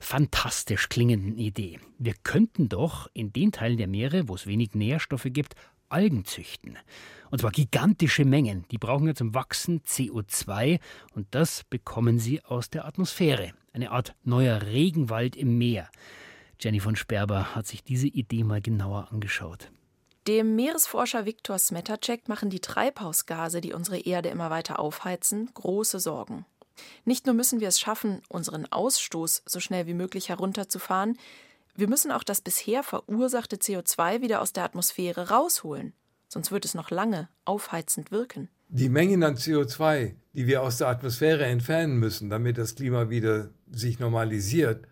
fantastisch 0.00 0.88
klingenden 0.88 1.38
Idee. 1.38 1.78
Wir 1.98 2.14
könnten 2.22 2.68
doch 2.68 3.08
in 3.14 3.32
den 3.32 3.52
Teilen 3.52 3.78
der 3.78 3.88
Meere, 3.88 4.28
wo 4.28 4.34
es 4.34 4.46
wenig 4.46 4.74
Nährstoffe 4.74 5.26
gibt, 5.26 5.54
Algen 5.88 6.24
züchten. 6.24 6.78
Und 7.30 7.40
zwar 7.40 7.50
gigantische 7.50 8.24
Mengen. 8.24 8.64
Die 8.70 8.78
brauchen 8.78 9.06
ja 9.06 9.14
zum 9.14 9.34
Wachsen 9.34 9.80
CO2 9.82 10.80
und 11.14 11.26
das 11.30 11.64
bekommen 11.64 12.18
sie 12.18 12.42
aus 12.44 12.70
der 12.70 12.86
Atmosphäre. 12.86 13.52
Eine 13.72 13.90
Art 13.90 14.14
neuer 14.24 14.62
Regenwald 14.62 15.36
im 15.36 15.58
Meer. 15.58 15.88
Jenny 16.60 16.80
von 16.80 16.96
Sperber 16.96 17.54
hat 17.54 17.66
sich 17.66 17.82
diese 17.82 18.06
Idee 18.06 18.44
mal 18.44 18.60
genauer 18.60 19.08
angeschaut. 19.10 19.70
Dem 20.28 20.54
Meeresforscher 20.54 21.26
Viktor 21.26 21.58
Smetacek 21.58 22.28
machen 22.28 22.48
die 22.48 22.60
Treibhausgase, 22.60 23.60
die 23.60 23.72
unsere 23.72 23.98
Erde 23.98 24.28
immer 24.28 24.50
weiter 24.50 24.78
aufheizen, 24.78 25.50
große 25.52 25.98
Sorgen. 25.98 26.46
Nicht 27.04 27.26
nur 27.26 27.34
müssen 27.34 27.60
wir 27.60 27.68
es 27.68 27.80
schaffen, 27.80 28.22
unseren 28.28 28.70
Ausstoß 28.70 29.42
so 29.46 29.60
schnell 29.60 29.86
wie 29.86 29.94
möglich 29.94 30.28
herunterzufahren, 30.28 31.18
wir 31.74 31.88
müssen 31.88 32.10
auch 32.12 32.22
das 32.22 32.42
bisher 32.42 32.82
verursachte 32.82 33.56
CO2 33.56 34.20
wieder 34.20 34.42
aus 34.42 34.52
der 34.52 34.64
Atmosphäre 34.64 35.30
rausholen, 35.30 35.94
sonst 36.28 36.52
wird 36.52 36.66
es 36.66 36.74
noch 36.74 36.90
lange 36.90 37.28
aufheizend 37.46 38.10
wirken. 38.10 38.50
Die 38.68 38.88
Mengen 38.88 39.22
an 39.22 39.36
CO2, 39.36 40.14
die 40.32 40.46
wir 40.46 40.62
aus 40.62 40.78
der 40.78 40.88
Atmosphäre 40.88 41.44
entfernen 41.44 41.98
müssen, 41.98 42.30
damit 42.30 42.58
das 42.58 42.74
Klima 42.74 43.10
wieder 43.10 43.50
sich 43.70 43.98
normalisiert, 43.98 44.86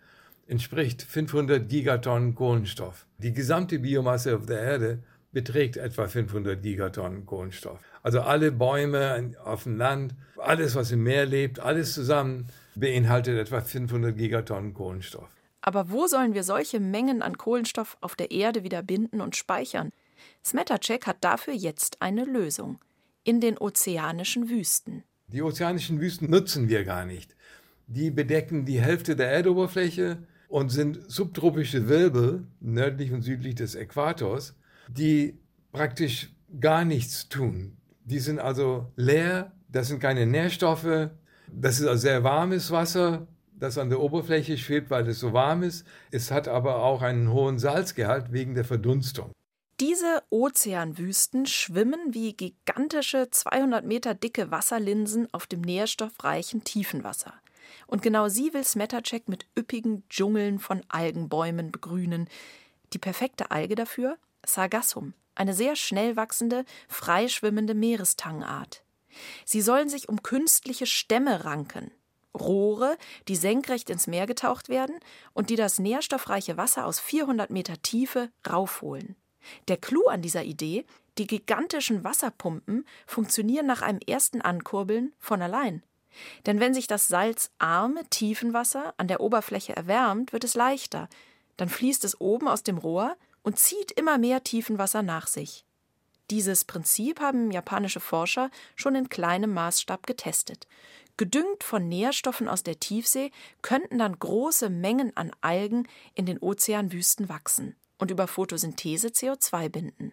entspricht 0.46 1.02
500 1.02 1.68
Gigatonnen 1.68 2.34
Kohlenstoff. 2.34 3.06
Die 3.18 3.32
gesamte 3.32 3.78
Biomasse 3.78 4.36
auf 4.36 4.46
der 4.46 4.60
Erde 4.60 5.02
beträgt 5.32 5.76
etwa 5.76 6.08
500 6.08 6.62
Gigatonnen 6.62 7.24
Kohlenstoff. 7.24 7.80
Also 8.02 8.20
alle 8.20 8.50
Bäume 8.52 9.32
auf 9.44 9.64
dem 9.64 9.76
Land, 9.76 10.14
alles, 10.38 10.74
was 10.74 10.90
im 10.90 11.02
Meer 11.02 11.26
lebt, 11.26 11.60
alles 11.60 11.92
zusammen 11.92 12.46
beinhaltet 12.74 13.38
etwa 13.38 13.60
500 13.60 14.16
Gigatonnen 14.16 14.74
Kohlenstoff. 14.74 15.28
Aber 15.60 15.90
wo 15.90 16.06
sollen 16.06 16.34
wir 16.34 16.42
solche 16.42 16.80
Mengen 16.80 17.22
an 17.22 17.36
Kohlenstoff 17.36 17.98
auf 18.00 18.16
der 18.16 18.30
Erde 18.30 18.64
wieder 18.64 18.82
binden 18.82 19.20
und 19.20 19.36
speichern? 19.36 19.90
Smetacek 20.44 21.06
hat 21.06 21.18
dafür 21.22 21.54
jetzt 21.54 22.00
eine 22.00 22.24
Lösung. 22.24 22.78
In 23.24 23.40
den 23.40 23.58
ozeanischen 23.58 24.48
Wüsten. 24.48 25.04
Die 25.28 25.42
ozeanischen 25.42 26.00
Wüsten 26.00 26.30
nutzen 26.30 26.68
wir 26.68 26.84
gar 26.84 27.04
nicht. 27.04 27.36
Die 27.86 28.10
bedecken 28.10 28.64
die 28.64 28.80
Hälfte 28.80 29.14
der 29.14 29.30
Erdoberfläche 29.30 30.18
und 30.48 30.70
sind 30.70 30.98
subtropische 31.10 31.88
Wirbel 31.88 32.46
nördlich 32.60 33.12
und 33.12 33.22
südlich 33.22 33.54
des 33.56 33.74
Äquators, 33.74 34.56
die 34.88 35.38
praktisch 35.72 36.30
gar 36.60 36.84
nichts 36.84 37.28
tun. 37.28 37.76
Die 38.10 38.18
sind 38.18 38.40
also 38.40 38.88
leer, 38.96 39.52
das 39.68 39.86
sind 39.86 40.00
keine 40.00 40.26
Nährstoffe, 40.26 41.10
das 41.46 41.78
ist 41.78 41.86
also 41.86 42.00
sehr 42.00 42.24
warmes 42.24 42.72
Wasser, 42.72 43.28
das 43.52 43.78
an 43.78 43.88
der 43.88 44.00
Oberfläche 44.00 44.58
schwebt, 44.58 44.90
weil 44.90 45.06
es 45.06 45.20
so 45.20 45.32
warm 45.32 45.62
ist. 45.62 45.86
Es 46.10 46.32
hat 46.32 46.48
aber 46.48 46.82
auch 46.82 47.02
einen 47.02 47.32
hohen 47.32 47.60
Salzgehalt 47.60 48.32
wegen 48.32 48.54
der 48.54 48.64
Verdunstung. 48.64 49.30
Diese 49.78 50.22
Ozeanwüsten 50.30 51.46
schwimmen 51.46 52.12
wie 52.12 52.32
gigantische 52.32 53.28
200 53.30 53.84
Meter 53.86 54.14
dicke 54.14 54.50
Wasserlinsen 54.50 55.28
auf 55.32 55.46
dem 55.46 55.60
nährstoffreichen 55.60 56.64
Tiefenwasser. 56.64 57.34
Und 57.86 58.02
genau 58.02 58.28
sie 58.28 58.52
will 58.52 58.64
Smetacek 58.64 59.28
mit 59.28 59.46
üppigen 59.56 60.02
Dschungeln 60.08 60.58
von 60.58 60.82
Algenbäumen 60.88 61.70
begrünen. 61.70 62.28
Die 62.92 62.98
perfekte 62.98 63.52
Alge 63.52 63.76
dafür? 63.76 64.18
Sargassum, 64.44 65.14
eine 65.40 65.54
sehr 65.54 65.74
schnell 65.74 66.16
wachsende, 66.16 66.66
freischwimmende 66.86 67.74
Meerestangart. 67.74 68.84
Sie 69.46 69.62
sollen 69.62 69.88
sich 69.88 70.08
um 70.08 70.22
künstliche 70.22 70.84
Stämme 70.84 71.46
ranken, 71.46 71.90
Rohre, 72.38 72.98
die 73.26 73.36
senkrecht 73.36 73.88
ins 73.88 74.06
Meer 74.06 74.26
getaucht 74.26 74.68
werden 74.68 75.00
und 75.32 75.48
die 75.48 75.56
das 75.56 75.78
nährstoffreiche 75.78 76.58
Wasser 76.58 76.84
aus 76.84 77.00
400 77.00 77.48
Meter 77.48 77.80
Tiefe 77.80 78.30
raufholen. 78.48 79.16
Der 79.68 79.78
Clou 79.78 80.06
an 80.08 80.20
dieser 80.20 80.44
Idee, 80.44 80.84
die 81.16 81.26
gigantischen 81.26 82.04
Wasserpumpen 82.04 82.84
funktionieren 83.06 83.66
nach 83.66 83.80
einem 83.80 84.00
ersten 84.06 84.42
Ankurbeln 84.42 85.14
von 85.18 85.40
allein. 85.40 85.82
Denn 86.44 86.60
wenn 86.60 86.74
sich 86.74 86.86
das 86.86 87.08
salzarme 87.08 88.04
Tiefenwasser 88.10 88.92
an 88.98 89.08
der 89.08 89.20
Oberfläche 89.20 89.74
erwärmt, 89.74 90.34
wird 90.34 90.44
es 90.44 90.54
leichter. 90.54 91.08
Dann 91.56 91.70
fließt 91.70 92.04
es 92.04 92.20
oben 92.20 92.46
aus 92.46 92.62
dem 92.62 92.76
Rohr 92.76 93.16
und 93.42 93.58
zieht 93.58 93.92
immer 93.92 94.18
mehr 94.18 94.44
Tiefenwasser 94.44 95.02
nach 95.02 95.26
sich. 95.26 95.64
Dieses 96.30 96.64
Prinzip 96.64 97.20
haben 97.20 97.50
japanische 97.50 98.00
Forscher 98.00 98.50
schon 98.76 98.94
in 98.94 99.08
kleinem 99.08 99.52
Maßstab 99.52 100.06
getestet. 100.06 100.68
Gedüngt 101.16 101.64
von 101.64 101.88
Nährstoffen 101.88 102.48
aus 102.48 102.62
der 102.62 102.78
Tiefsee 102.78 103.32
könnten 103.62 103.98
dann 103.98 104.18
große 104.18 104.70
Mengen 104.70 105.16
an 105.16 105.32
Algen 105.40 105.88
in 106.14 106.26
den 106.26 106.38
Ozeanwüsten 106.38 107.28
wachsen 107.28 107.76
und 107.98 108.10
über 108.10 108.26
Photosynthese 108.26 109.08
CO2 109.08 109.68
binden. 109.68 110.12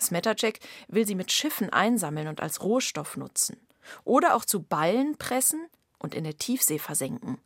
Smetacek 0.00 0.60
will 0.88 1.06
sie 1.06 1.14
mit 1.14 1.32
Schiffen 1.32 1.70
einsammeln 1.70 2.28
und 2.28 2.40
als 2.40 2.62
Rohstoff 2.62 3.16
nutzen. 3.16 3.56
Oder 4.04 4.34
auch 4.34 4.44
zu 4.44 4.62
Ballen 4.62 5.16
pressen 5.16 5.66
und 5.98 6.14
in 6.14 6.24
der 6.24 6.36
Tiefsee 6.36 6.78
versenken. 6.78 7.38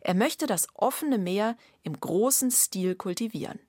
Er 0.00 0.14
möchte 0.14 0.46
das 0.46 0.66
offene 0.74 1.18
Meer 1.18 1.56
im 1.82 1.98
großen 1.98 2.50
Stil 2.50 2.96
kultivieren. 2.96 3.60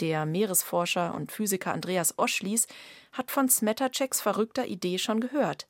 Der 0.00 0.24
Meeresforscher 0.24 1.14
und 1.14 1.30
Physiker 1.30 1.72
Andreas 1.74 2.18
Oschlies 2.18 2.66
hat 3.12 3.30
von 3.30 3.48
Smetaceks 3.48 4.20
verrückter 4.20 4.66
Idee 4.66 4.98
schon 4.98 5.20
gehört. 5.20 5.66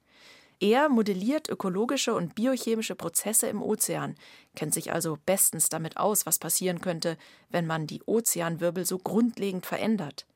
Er 0.60 0.88
modelliert 0.90 1.48
ökologische 1.48 2.14
und 2.14 2.34
biochemische 2.34 2.94
Prozesse 2.94 3.48
im 3.48 3.62
Ozean, 3.62 4.14
kennt 4.54 4.74
sich 4.74 4.92
also 4.92 5.16
bestens 5.24 5.70
damit 5.70 5.96
aus, 5.96 6.26
was 6.26 6.38
passieren 6.38 6.82
könnte, 6.82 7.16
wenn 7.48 7.66
man 7.66 7.86
die 7.86 8.02
Ozeanwirbel 8.04 8.84
so 8.84 8.98
grundlegend 8.98 9.64
verändert. 9.64 10.26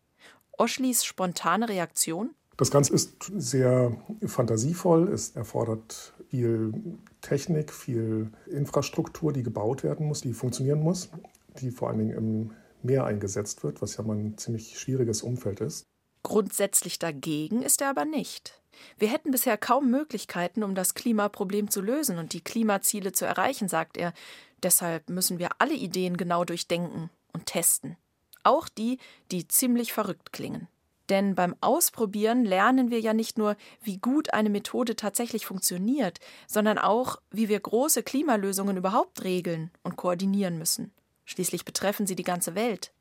Oschlis 0.56 1.04
spontane 1.04 1.68
Reaktion? 1.68 2.30
Das 2.56 2.70
Ganze 2.70 2.94
ist 2.94 3.30
sehr 3.36 3.96
fantasievoll. 4.24 5.08
Es 5.08 5.30
erfordert 5.36 6.14
viel 6.30 6.72
Technik, 7.20 7.72
viel 7.72 8.30
Infrastruktur, 8.46 9.32
die 9.32 9.42
gebaut 9.42 9.82
werden 9.82 10.06
muss, 10.06 10.22
die 10.22 10.32
funktionieren 10.32 10.80
muss, 10.80 11.10
die 11.60 11.70
vor 11.70 11.88
allen 11.90 11.98
Dingen 11.98 12.16
im 12.16 12.50
Meer 12.84 13.04
eingesetzt 13.04 13.64
wird, 13.64 13.82
was 13.82 13.96
ja 13.96 14.04
mal 14.04 14.16
ein 14.16 14.38
ziemlich 14.38 14.78
schwieriges 14.78 15.22
Umfeld 15.22 15.60
ist. 15.60 15.84
Grundsätzlich 16.22 16.98
dagegen 16.98 17.62
ist 17.62 17.82
er 17.82 17.90
aber 17.90 18.04
nicht. 18.04 18.60
Wir 18.98 19.08
hätten 19.08 19.30
bisher 19.30 19.56
kaum 19.56 19.90
Möglichkeiten, 19.90 20.62
um 20.62 20.74
das 20.74 20.94
Klimaproblem 20.94 21.70
zu 21.70 21.80
lösen 21.80 22.18
und 22.18 22.32
die 22.32 22.42
Klimaziele 22.42 23.12
zu 23.12 23.24
erreichen, 23.24 23.68
sagt 23.68 23.96
er. 23.96 24.12
Deshalb 24.62 25.10
müssen 25.10 25.38
wir 25.38 25.50
alle 25.58 25.74
Ideen 25.74 26.16
genau 26.16 26.44
durchdenken 26.44 27.10
und 27.32 27.46
testen. 27.46 27.96
Auch 28.42 28.68
die, 28.68 28.98
die 29.30 29.46
ziemlich 29.48 29.92
verrückt 29.92 30.32
klingen. 30.32 30.68
Denn 31.10 31.34
beim 31.34 31.54
Ausprobieren 31.60 32.44
lernen 32.44 32.90
wir 32.90 33.00
ja 33.00 33.12
nicht 33.12 33.36
nur, 33.36 33.56
wie 33.82 33.98
gut 33.98 34.32
eine 34.32 34.48
Methode 34.48 34.96
tatsächlich 34.96 35.44
funktioniert, 35.44 36.18
sondern 36.46 36.78
auch, 36.78 37.20
wie 37.30 37.48
wir 37.48 37.60
große 37.60 38.02
Klimalösungen 38.02 38.76
überhaupt 38.76 39.22
regeln 39.22 39.70
und 39.82 39.96
koordinieren 39.96 40.58
müssen. 40.58 40.92
Schließlich 41.24 41.64
betreffen 41.64 42.06
sie 42.06 42.16
die 42.16 42.24
ganze 42.24 42.54
Welt. 42.54 42.92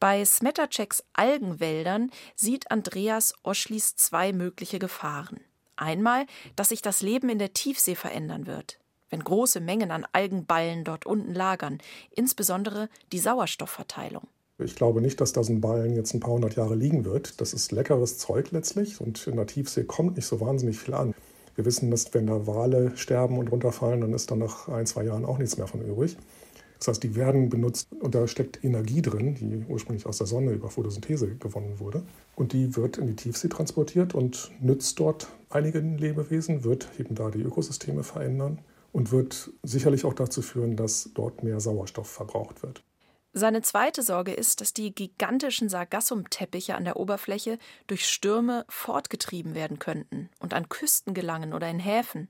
Bei 0.00 0.24
Smetterchecks 0.24 1.04
Algenwäldern 1.12 2.10
sieht 2.34 2.70
Andreas 2.70 3.34
Oschlis 3.42 3.96
zwei 3.96 4.32
mögliche 4.32 4.78
Gefahren. 4.78 5.40
Einmal, 5.76 6.26
dass 6.56 6.68
sich 6.68 6.82
das 6.82 7.00
Leben 7.02 7.28
in 7.28 7.38
der 7.38 7.52
Tiefsee 7.52 7.94
verändern 7.94 8.46
wird, 8.46 8.78
wenn 9.10 9.24
große 9.24 9.60
Mengen 9.60 9.90
an 9.90 10.06
Algenballen 10.12 10.84
dort 10.84 11.06
unten 11.06 11.34
lagern, 11.34 11.78
insbesondere 12.10 12.88
die 13.12 13.18
Sauerstoffverteilung. 13.18 14.28
Ich 14.58 14.76
glaube 14.76 15.00
nicht, 15.00 15.20
dass 15.20 15.32
da 15.32 15.42
so 15.42 15.52
ein 15.52 15.60
Ballen 15.60 15.96
jetzt 15.96 16.14
ein 16.14 16.20
paar 16.20 16.34
hundert 16.34 16.54
Jahre 16.54 16.76
liegen 16.76 17.04
wird. 17.04 17.40
Das 17.40 17.52
ist 17.52 17.72
leckeres 17.72 18.18
Zeug 18.18 18.52
letztlich 18.52 19.00
und 19.00 19.26
in 19.26 19.36
der 19.36 19.48
Tiefsee 19.48 19.82
kommt 19.82 20.16
nicht 20.16 20.26
so 20.26 20.40
wahnsinnig 20.40 20.78
viel 20.78 20.94
an. 20.94 21.12
Wir 21.56 21.64
wissen, 21.64 21.90
dass 21.90 22.14
wenn 22.14 22.28
da 22.28 22.46
Wale 22.46 22.96
sterben 22.96 23.38
und 23.38 23.50
runterfallen, 23.50 24.00
dann 24.00 24.12
ist 24.12 24.30
da 24.30 24.36
nach 24.36 24.68
ein, 24.68 24.86
zwei 24.86 25.04
Jahren 25.04 25.24
auch 25.24 25.38
nichts 25.38 25.56
mehr 25.56 25.66
von 25.66 25.80
übrig. 25.80 26.16
Das 26.78 26.88
heißt, 26.88 27.02
die 27.02 27.14
werden 27.14 27.48
benutzt 27.48 27.88
und 27.92 28.14
da 28.14 28.26
steckt 28.26 28.62
Energie 28.64 29.02
drin, 29.02 29.34
die 29.34 29.64
ursprünglich 29.68 30.06
aus 30.06 30.18
der 30.18 30.26
Sonne 30.26 30.52
über 30.52 30.68
Photosynthese 30.68 31.36
gewonnen 31.36 31.78
wurde. 31.78 32.02
Und 32.36 32.52
die 32.52 32.76
wird 32.76 32.98
in 32.98 33.06
die 33.06 33.16
Tiefsee 33.16 33.48
transportiert 33.48 34.14
und 34.14 34.50
nützt 34.60 34.98
dort 34.98 35.28
einigen 35.50 35.98
Lebewesen, 35.98 36.64
wird 36.64 36.88
eben 36.98 37.14
da 37.14 37.30
die 37.30 37.42
Ökosysteme 37.42 38.02
verändern 38.02 38.60
und 38.92 39.12
wird 39.12 39.50
sicherlich 39.62 40.04
auch 40.04 40.14
dazu 40.14 40.42
führen, 40.42 40.76
dass 40.76 41.10
dort 41.14 41.42
mehr 41.42 41.60
Sauerstoff 41.60 42.08
verbraucht 42.08 42.62
wird. 42.62 42.82
Seine 43.36 43.62
zweite 43.62 44.04
Sorge 44.04 44.32
ist, 44.32 44.60
dass 44.60 44.72
die 44.72 44.94
gigantischen 44.94 45.68
Sargassumteppiche 45.68 46.76
an 46.76 46.84
der 46.84 46.96
Oberfläche 46.96 47.58
durch 47.88 48.06
Stürme 48.06 48.64
fortgetrieben 48.68 49.56
werden 49.56 49.80
könnten 49.80 50.30
und 50.38 50.54
an 50.54 50.68
Küsten 50.68 51.14
gelangen 51.14 51.52
oder 51.52 51.68
in 51.68 51.80
Häfen. 51.80 52.28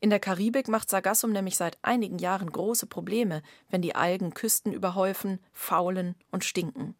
In 0.00 0.08
der 0.08 0.20
Karibik 0.20 0.68
macht 0.68 0.88
Sargassum 0.88 1.30
nämlich 1.30 1.56
seit 1.56 1.78
einigen 1.82 2.18
Jahren 2.18 2.50
große 2.50 2.86
Probleme, 2.86 3.42
wenn 3.68 3.82
die 3.82 3.94
Algen 3.94 4.32
Küsten 4.32 4.72
überhäufen, 4.72 5.38
faulen 5.52 6.14
und 6.30 6.42
stinken. 6.42 6.94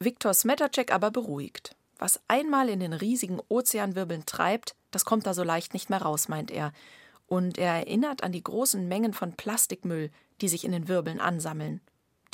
Viktor 0.00 0.34
Smetacek 0.34 0.92
aber 0.92 1.10
beruhigt. 1.12 1.76
Was 1.98 2.20
einmal 2.26 2.68
in 2.68 2.80
den 2.80 2.94
riesigen 2.94 3.38
Ozeanwirbeln 3.48 4.26
treibt, 4.26 4.74
das 4.90 5.04
kommt 5.04 5.26
da 5.26 5.34
so 5.34 5.44
leicht 5.44 5.72
nicht 5.72 5.90
mehr 5.90 6.02
raus, 6.02 6.28
meint 6.28 6.50
er. 6.50 6.72
Und 7.26 7.58
er 7.58 7.74
erinnert 7.74 8.24
an 8.24 8.32
die 8.32 8.42
großen 8.42 8.88
Mengen 8.88 9.12
von 9.12 9.34
Plastikmüll, 9.34 10.10
die 10.40 10.48
sich 10.48 10.64
in 10.64 10.72
den 10.72 10.88
Wirbeln 10.88 11.20
ansammeln. 11.20 11.80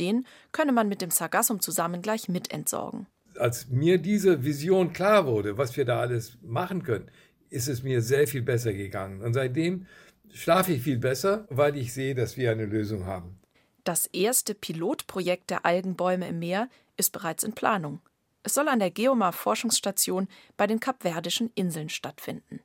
Den 0.00 0.26
könne 0.52 0.72
man 0.72 0.88
mit 0.88 1.02
dem 1.02 1.10
Sargassum 1.10 1.60
zusammen 1.60 2.00
gleich 2.00 2.28
mitentsorgen. 2.28 3.06
Als 3.38 3.68
mir 3.68 3.98
diese 3.98 4.44
Vision 4.44 4.94
klar 4.94 5.26
wurde, 5.26 5.58
was 5.58 5.76
wir 5.76 5.84
da 5.84 6.00
alles 6.00 6.38
machen 6.40 6.82
können, 6.82 7.10
ist 7.50 7.68
es 7.68 7.82
mir 7.82 8.02
sehr 8.02 8.26
viel 8.26 8.42
besser 8.42 8.72
gegangen. 8.72 9.22
Und 9.22 9.34
seitdem 9.34 9.86
schlafe 10.32 10.72
ich 10.72 10.82
viel 10.82 10.98
besser, 10.98 11.46
weil 11.50 11.76
ich 11.76 11.92
sehe, 11.92 12.14
dass 12.14 12.36
wir 12.36 12.50
eine 12.50 12.66
Lösung 12.66 13.06
haben. 13.06 13.38
Das 13.84 14.06
erste 14.06 14.54
Pilotprojekt 14.54 15.50
der 15.50 15.64
Algenbäume 15.64 16.28
im 16.28 16.40
Meer 16.40 16.68
ist 16.96 17.12
bereits 17.12 17.44
in 17.44 17.52
Planung. 17.52 18.00
Es 18.42 18.54
soll 18.54 18.68
an 18.68 18.78
der 18.78 18.90
Geomar 18.90 19.32
Forschungsstation 19.32 20.28
bei 20.56 20.66
den 20.66 20.80
Kapverdischen 20.80 21.50
Inseln 21.54 21.88
stattfinden. 21.88 22.60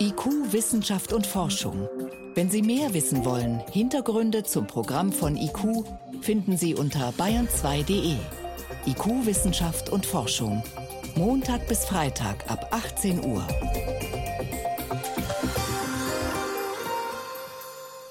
IQ 0.00 0.52
Wissenschaft 0.52 1.12
und 1.12 1.26
Forschung. 1.26 1.88
Wenn 2.34 2.50
Sie 2.50 2.62
mehr 2.62 2.94
wissen 2.94 3.24
wollen, 3.24 3.60
Hintergründe 3.72 4.44
zum 4.44 4.68
Programm 4.68 5.12
von 5.12 5.36
IQ 5.36 5.84
finden 6.20 6.56
Sie 6.56 6.76
unter 6.76 7.10
bayern2.de. 7.10 8.16
IQ 8.86 9.26
Wissenschaft 9.26 9.90
und 9.90 10.06
Forschung. 10.06 10.62
Montag 11.18 11.66
bis 11.66 11.84
Freitag 11.84 12.48
ab 12.48 12.68
18 12.70 13.24
Uhr. 13.24 13.44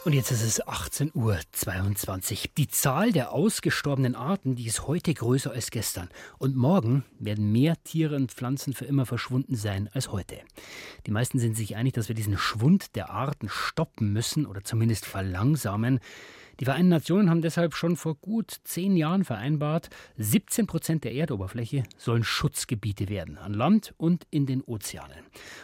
Und 0.04 0.12
jetzt 0.12 0.32
ist 0.32 0.44
es 0.44 0.62
18.22 0.62 1.14
Uhr. 1.16 2.52
Die 2.58 2.68
Zahl 2.68 3.14
der 3.14 3.32
ausgestorbenen 3.32 4.16
Arten, 4.16 4.56
die 4.58 4.68
ist 4.68 4.88
heute 4.88 5.14
größer 5.14 5.52
als 5.52 5.72
gestern. 5.72 6.10
Und 6.38 6.58
morgen 6.58 7.06
werden 7.18 7.50
mehr 7.54 7.82
Tiere 7.82 8.18
und 8.18 8.34
Pflanzen 8.34 8.74
für 8.74 8.84
immer 8.84 9.06
verschwunden 9.06 9.56
sein 9.56 9.90
als 9.94 10.12
heute. 10.12 10.40
Die 11.06 11.12
meisten 11.12 11.40
sind 11.40 11.56
sich 11.56 11.78
einig, 11.78 11.94
dass 11.94 12.10
wir 12.10 12.16
diesen 12.16 12.38
Schwund 12.38 12.98
der 12.98 13.10
Arten 13.10 13.48
stoppen 13.48 14.12
müssen 14.12 14.46
oder 14.46 14.66
zumindest 14.66 15.06
verlangsamen. 15.06 16.02
Die 16.60 16.66
Vereinten 16.66 16.90
Nationen 16.90 17.30
haben 17.30 17.44
deshalb 17.44 17.76
schon 17.76 17.96
vor 17.96 18.16
gut 18.16 18.56
zehn 18.64 18.98
Jahren 18.98 19.24
vereinbart, 19.24 19.90
17 20.18 20.66
Prozent 20.66 21.04
der 21.04 21.14
Erdoberfläche 21.14 21.84
sollen 21.98 22.24
Schutzgebiete 22.24 23.10
werden, 23.10 23.38
an 23.38 23.54
Land 23.54 23.94
und 23.98 24.26
in 24.32 24.48
den 24.48 24.64
Ozeanen. 24.64 25.20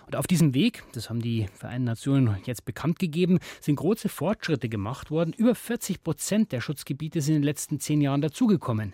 Und 0.06 0.16
auf 0.16 0.28
diesem 0.28 0.54
Weg, 0.54 0.84
das 0.94 1.10
haben 1.10 1.22
die 1.22 1.48
Vereinten 1.56 1.86
Nationen 1.86 2.38
jetzt 2.46 2.66
bekannt 2.66 3.00
gegeben, 3.00 3.40
sind 3.60 3.78
große 3.78 4.08
Fortschritte 4.08 4.70
gemacht 4.70 5.10
worden. 5.10 5.34
Über 5.34 5.56
40 5.56 6.04
Prozent 6.04 6.52
der 6.52 6.62
Schutzgebiete 6.62 7.22
sind 7.22 7.38
in 7.38 7.42
den 7.42 7.46
letzten 7.46 7.80
zehn 7.80 8.00
Jahren 8.00 8.22
dazugekommen. 8.22 8.94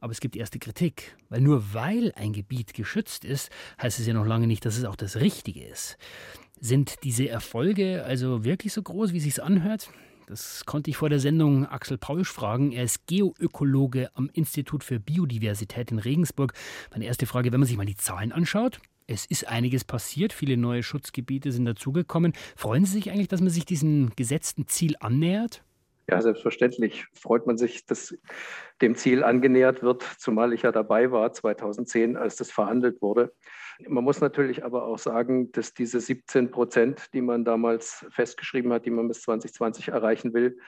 Aber 0.00 0.12
es 0.12 0.20
gibt 0.20 0.36
erste 0.36 0.58
Kritik, 0.58 1.16
weil 1.28 1.42
nur 1.42 1.74
weil 1.74 2.12
ein 2.16 2.32
Gebiet 2.32 2.72
geschützt 2.72 3.24
ist, 3.26 3.50
heißt 3.80 3.98
es 3.98 4.06
ja 4.06 4.14
noch 4.14 4.26
lange 4.26 4.46
nicht, 4.46 4.64
dass 4.64 4.78
es 4.78 4.84
auch 4.84 4.96
das 4.96 5.16
Richtige 5.16 5.64
ist. 5.64 5.98
Sind 6.60 7.04
diese 7.04 7.28
Erfolge 7.28 8.04
also 8.04 8.44
wirklich 8.44 8.72
so 8.72 8.82
groß, 8.82 9.12
wie 9.12 9.18
es 9.18 9.24
sich 9.24 9.42
anhört? 9.42 9.90
Das 10.26 10.66
konnte 10.66 10.90
ich 10.90 10.96
vor 10.96 11.08
der 11.08 11.20
Sendung 11.20 11.66
Axel 11.66 11.98
Pausch 11.98 12.32
fragen. 12.32 12.72
Er 12.72 12.82
ist 12.82 13.06
Geoökologe 13.06 14.10
am 14.14 14.28
Institut 14.32 14.82
für 14.82 14.98
Biodiversität 14.98 15.92
in 15.92 16.00
Regensburg. 16.00 16.52
Meine 16.90 17.06
erste 17.06 17.26
Frage, 17.26 17.52
wenn 17.52 17.60
man 17.60 17.68
sich 17.68 17.76
mal 17.76 17.86
die 17.86 17.96
Zahlen 17.96 18.32
anschaut. 18.32 18.80
Es 19.06 19.24
ist 19.24 19.46
einiges 19.46 19.84
passiert, 19.84 20.32
viele 20.32 20.56
neue 20.56 20.82
Schutzgebiete 20.82 21.52
sind 21.52 21.64
dazugekommen. 21.64 22.32
Freuen 22.56 22.84
Sie 22.84 22.94
sich 22.94 23.12
eigentlich, 23.12 23.28
dass 23.28 23.40
man 23.40 23.50
sich 23.50 23.66
diesem 23.66 24.10
gesetzten 24.16 24.66
Ziel 24.66 24.96
annähert? 24.98 25.62
Ja, 26.08 26.20
selbstverständlich 26.20 27.06
freut 27.14 27.46
man 27.46 27.56
sich, 27.56 27.86
dass 27.86 28.16
dem 28.82 28.96
Ziel 28.96 29.22
angenähert 29.22 29.84
wird, 29.84 30.02
zumal 30.18 30.52
ich 30.52 30.62
ja 30.62 30.72
dabei 30.72 31.12
war 31.12 31.32
2010, 31.32 32.16
als 32.16 32.34
das 32.34 32.50
verhandelt 32.50 33.00
wurde. 33.00 33.32
Man 33.86 34.04
muss 34.04 34.20
natürlich 34.20 34.64
aber 34.64 34.84
auch 34.84 34.98
sagen, 34.98 35.52
dass 35.52 35.74
diese 35.74 36.00
17 36.00 36.50
Prozent, 36.50 37.12
die 37.12 37.20
man 37.20 37.44
damals 37.44 38.06
festgeschrieben 38.10 38.72
hat, 38.72 38.86
die 38.86 38.90
man 38.90 39.08
bis 39.08 39.22
2020 39.22 39.88
erreichen 39.88 40.32
will, 40.32 40.58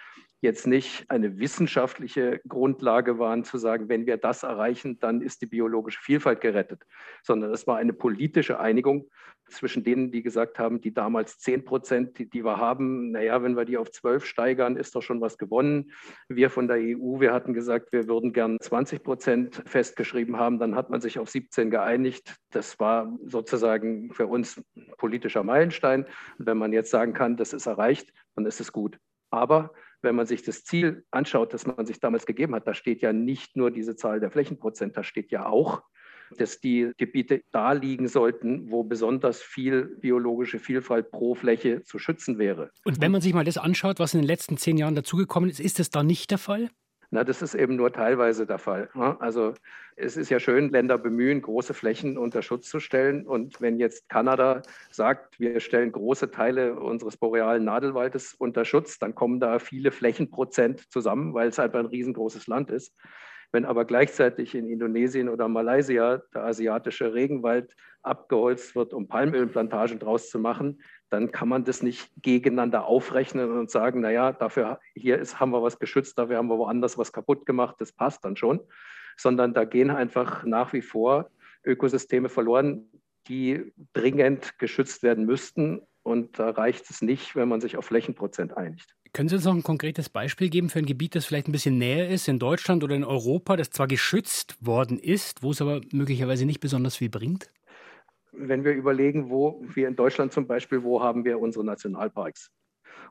jetzt 0.40 0.66
nicht 0.66 1.05
eine 1.11 1.38
wissenschaftliche 1.38 2.40
Grundlage 2.46 3.18
waren, 3.18 3.44
zu 3.44 3.59
sagen, 3.59 3.88
wenn 3.88 4.07
wir 4.07 4.16
das 4.16 4.42
erreichen, 4.42 4.98
dann 5.01 5.20
ist 5.20 5.42
die 5.42 5.46
biologische 5.46 6.01
Vielfalt 6.01 6.40
gerettet, 6.40 6.85
sondern 7.22 7.53
es 7.53 7.66
war 7.66 7.77
eine 7.77 7.92
politische 7.92 8.61
Einigung 8.61 9.09
zwischen 9.51 9.83
denen, 9.83 10.11
die 10.11 10.22
gesagt 10.22 10.59
haben, 10.59 10.81
die 10.81 10.92
damals 10.92 11.38
10 11.38 11.64
Prozent, 11.64 12.18
die, 12.18 12.29
die 12.29 12.44
wir 12.44 12.59
haben, 12.59 13.12
naja, 13.12 13.42
wenn 13.42 13.57
wir 13.57 13.64
die 13.64 13.79
auf 13.79 13.90
12 13.90 14.24
steigern, 14.24 14.77
ist 14.77 14.94
doch 14.94 15.03
schon 15.03 15.20
was 15.20 15.38
gewonnen. 15.38 15.92
Wir 16.29 16.51
von 16.51 16.68
der 16.68 16.77
EU, 16.77 17.20
wir 17.20 17.33
hatten 17.33 17.55
gesagt, 17.55 17.92
wir 17.92 18.07
würden 18.09 18.33
gern 18.33 18.59
20 18.61 19.03
Prozent 19.03 19.62
festgeschrieben 19.66 20.37
haben, 20.37 20.59
dann 20.59 20.74
hat 20.74 20.90
man 20.90 21.01
sich 21.01 21.18
auf 21.18 21.31
17 21.31 21.70
geeinigt. 21.70 22.37
Das 22.51 22.79
war 22.79 23.16
sozusagen 23.24 24.12
für 24.12 24.27
uns 24.27 24.61
politischer 24.98 25.42
Meilenstein. 25.42 26.05
Und 26.38 26.46
wenn 26.46 26.59
man 26.59 26.72
jetzt 26.72 26.90
sagen 26.90 27.12
kann, 27.12 27.37
das 27.37 27.53
ist 27.53 27.66
erreicht, 27.66 28.12
dann 28.37 28.46
ist 28.46 28.61
es 28.61 28.72
gut. 28.72 28.98
Aber 29.31 29.72
wenn 30.02 30.14
man 30.14 30.26
sich 30.26 30.42
das 30.42 30.64
Ziel 30.64 31.04
anschaut, 31.11 31.52
das 31.52 31.66
man 31.66 31.87
sich 31.87 32.00
damals 32.00 32.26
gegeben 32.26 32.54
hat, 32.54 32.66
da 32.66 32.74
steht 32.74 33.02
ja 33.02 33.12
nicht 33.12 33.56
nur 33.56 33.70
diese 33.70 33.96
Zahl 33.96 34.20
der 34.20 34.30
Flächenprozent, 34.30 34.96
da 34.96 35.02
steht 35.02 35.30
ja 35.30 35.46
auch, 35.46 35.82
dass 36.37 36.61
die 36.61 36.92
Gebiete 36.98 37.42
da 37.52 37.72
liegen 37.72 38.08
sollten, 38.08 38.70
wo 38.70 38.84
besonders 38.84 39.40
viel 39.40 39.96
biologische 40.00 40.58
Vielfalt 40.58 41.11
pro 41.11 41.34
Fläche 41.34 41.82
zu 41.82 41.98
schützen 41.98 42.38
wäre. 42.38 42.70
Und 42.84 43.00
wenn 43.00 43.12
man 43.12 43.20
sich 43.20 43.32
mal 43.32 43.44
das 43.44 43.58
anschaut, 43.58 43.98
was 43.98 44.14
in 44.14 44.20
den 44.20 44.26
letzten 44.26 44.56
zehn 44.56 44.76
Jahren 44.76 44.94
dazugekommen 44.94 45.48
ist, 45.48 45.61
ist 45.61 45.78
das 45.78 45.90
da 45.90 46.02
nicht 46.02 46.30
der 46.30 46.38
Fall? 46.38 46.70
Na, 47.10 47.24
das 47.24 47.40
ist 47.40 47.54
eben 47.54 47.76
nur 47.76 47.90
teilweise 47.90 48.46
der 48.46 48.58
Fall. 48.58 48.90
Also 49.18 49.54
es 49.96 50.18
ist 50.18 50.28
ja 50.28 50.38
schön, 50.38 50.68
Länder 50.68 50.98
bemühen, 50.98 51.40
große 51.40 51.72
Flächen 51.72 52.18
unter 52.18 52.42
Schutz 52.42 52.68
zu 52.68 52.80
stellen. 52.80 53.26
Und 53.26 53.62
wenn 53.62 53.78
jetzt 53.78 54.10
Kanada 54.10 54.60
sagt, 54.90 55.40
wir 55.40 55.60
stellen 55.60 55.90
große 55.90 56.30
Teile 56.30 56.74
unseres 56.78 57.16
borealen 57.16 57.64
Nadelwaldes 57.64 58.34
unter 58.34 58.66
Schutz, 58.66 58.98
dann 58.98 59.14
kommen 59.14 59.40
da 59.40 59.58
viele 59.58 59.90
Flächenprozent 59.90 60.90
zusammen, 60.92 61.32
weil 61.32 61.48
es 61.48 61.58
halt 61.58 61.74
ein 61.74 61.86
riesengroßes 61.86 62.46
Land 62.46 62.70
ist. 62.70 62.94
Wenn 63.52 63.64
aber 63.64 63.84
gleichzeitig 63.84 64.54
in 64.54 64.68
Indonesien 64.68 65.28
oder 65.28 65.48
Malaysia 65.48 66.22
der 66.34 66.44
asiatische 66.44 67.14
Regenwald 67.14 67.74
abgeholzt 68.02 68.76
wird, 68.76 68.92
um 68.94 69.08
Palmölplantagen 69.08 69.98
draus 69.98 70.30
zu 70.30 70.38
machen, 70.38 70.82
dann 71.11 71.32
kann 71.32 71.48
man 71.48 71.64
das 71.64 71.82
nicht 71.82 72.11
gegeneinander 72.20 72.87
aufrechnen 72.87 73.50
und 73.50 73.70
sagen, 73.70 74.00
naja, 74.00 74.32
dafür 74.32 74.78
hier 74.94 75.18
ist, 75.18 75.40
haben 75.40 75.50
wir 75.52 75.62
was 75.62 75.78
geschützt, 75.78 76.18
dafür 76.18 76.37
haben 76.37 76.48
wir 76.48 76.58
woanders 76.58 76.98
was 76.98 77.12
kaputt 77.12 77.46
gemacht, 77.46 77.76
das 77.78 77.92
passt 77.92 78.24
dann 78.24 78.37
schon. 78.37 78.61
sondern 79.18 79.52
da 79.52 79.64
gehen 79.64 79.90
einfach 79.90 80.44
nach 80.44 80.72
wie 80.72 80.82
vor 80.82 81.30
Ökosysteme 81.64 82.28
verloren, 82.28 82.88
die 83.26 83.72
dringend 83.92 84.58
geschützt 84.58 85.02
werden 85.02 85.26
müssten. 85.26 85.82
Und 86.02 86.38
da 86.38 86.50
reicht 86.50 86.88
es 86.88 87.02
nicht, 87.02 87.37
wenn 87.37 87.48
man 87.48 87.61
sich 87.61 87.76
auf 87.76 87.84
Flächenprozent 87.87 88.56
einigt. 88.56 88.94
Können 89.12 89.28
Sie 89.28 89.36
uns 89.36 89.44
noch 89.44 89.54
ein 89.54 89.62
konkretes 89.62 90.08
Beispiel 90.08 90.48
geben 90.48 90.70
für 90.70 90.78
ein 90.78 90.86
Gebiet, 90.86 91.14
das 91.14 91.26
vielleicht 91.26 91.48
ein 91.48 91.52
bisschen 91.52 91.78
näher 91.78 92.08
ist, 92.08 92.28
in 92.28 92.38
Deutschland 92.38 92.84
oder 92.84 92.94
in 92.94 93.04
Europa, 93.04 93.56
das 93.56 93.70
zwar 93.70 93.86
geschützt 93.86 94.56
worden 94.64 94.98
ist, 94.98 95.42
wo 95.42 95.50
es 95.50 95.60
aber 95.60 95.80
möglicherweise 95.92 96.46
nicht 96.46 96.60
besonders 96.60 96.96
viel 96.96 97.08
bringt? 97.08 97.50
Wenn 98.32 98.64
wir 98.64 98.72
überlegen, 98.72 99.30
wo 99.30 99.62
wir 99.74 99.88
in 99.88 99.96
Deutschland 99.96 100.32
zum 100.32 100.46
Beispiel, 100.46 100.82
wo 100.82 101.02
haben 101.02 101.24
wir 101.24 101.40
unsere 101.40 101.64
Nationalparks? 101.64 102.50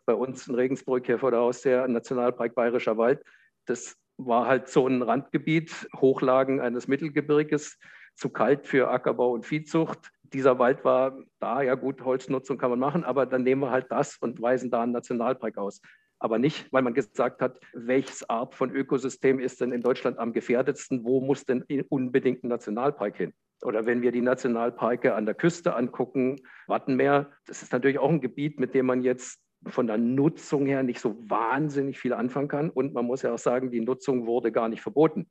Bei 0.06 0.14
uns 0.14 0.48
in 0.48 0.56
Regensburg 0.56 1.06
hier 1.06 1.20
vor 1.20 1.32
der 1.32 1.40
Haus 1.40 1.62
der 1.62 1.88
Nationalpark 1.88 2.56
Bayerischer 2.56 2.98
Wald, 2.98 3.24
das 3.66 3.98
war 4.18 4.48
halt 4.48 4.70
so 4.70 4.88
ein 4.88 5.02
Randgebiet, 5.02 5.88
Hochlagen 5.96 6.60
eines 6.60 6.88
Mittelgebirges, 6.88 7.78
zu 8.16 8.30
kalt 8.30 8.66
für 8.66 8.90
Ackerbau 8.90 9.32
und 9.32 9.46
Viehzucht. 9.46 10.12
Dieser 10.34 10.60
Wald 10.60 10.84
war 10.84 11.18
da, 11.40 11.62
ja 11.62 11.76
gut, 11.76 12.04
Holznutzung 12.04 12.58
kann 12.58 12.70
man 12.70 12.80
machen, 12.80 13.04
aber 13.04 13.26
dann 13.26 13.44
nehmen 13.44 13.62
wir 13.62 13.72
halt 13.72 13.92
das 13.92 14.18
und 14.18 14.42
weisen 14.42 14.70
da 14.70 14.84
einen 14.84 14.92
Nationalpark 14.92 15.58
aus. 15.58 15.82
Aber 16.20 16.40
nicht, 16.40 16.72
weil 16.74 16.82
man 16.82 16.94
gesagt 16.94 17.42
hat, 17.42 17.60
welches 17.74 18.28
Art 18.30 18.56
von 18.56 18.72
Ökosystem 18.72 19.40
ist 19.40 19.62
denn 19.62 19.72
in 19.72 19.82
Deutschland 19.82 20.18
am 20.18 20.34
gefährdetsten, 20.34 21.04
wo 21.04 21.22
muss 21.22 21.46
denn 21.46 21.64
unbedingt 21.90 22.44
ein 22.44 22.48
Nationalpark 22.48 23.18
hin? 23.18 23.34
Oder 23.64 23.86
wenn 23.86 24.02
wir 24.02 24.12
die 24.12 24.22
Nationalparke 24.22 25.16
an 25.16 25.26
der 25.26 25.36
Küste 25.36 25.76
angucken, 25.76 26.38
Wattenmeer, 26.68 27.32
das 27.46 27.64
ist 27.64 27.72
natürlich 27.72 28.00
auch 28.00 28.10
ein 28.10 28.22
Gebiet, 28.22 28.60
mit 28.60 28.74
dem 28.74 28.86
man 28.86 29.04
jetzt 29.04 29.40
von 29.66 29.88
der 29.88 29.98
Nutzung 29.98 30.66
her 30.66 30.84
nicht 30.84 31.00
so 31.00 31.16
wahnsinnig 31.30 32.00
viel 32.00 32.14
anfangen 32.14 32.48
kann. 32.48 32.70
Und 32.70 32.94
man 32.94 33.06
muss 33.06 33.24
ja 33.24 33.34
auch 33.34 33.40
sagen, 33.40 33.72
die 33.72 33.82
Nutzung 33.82 34.26
wurde 34.28 34.52
gar 34.52 34.70
nicht 34.70 34.82
verboten. 34.82 35.28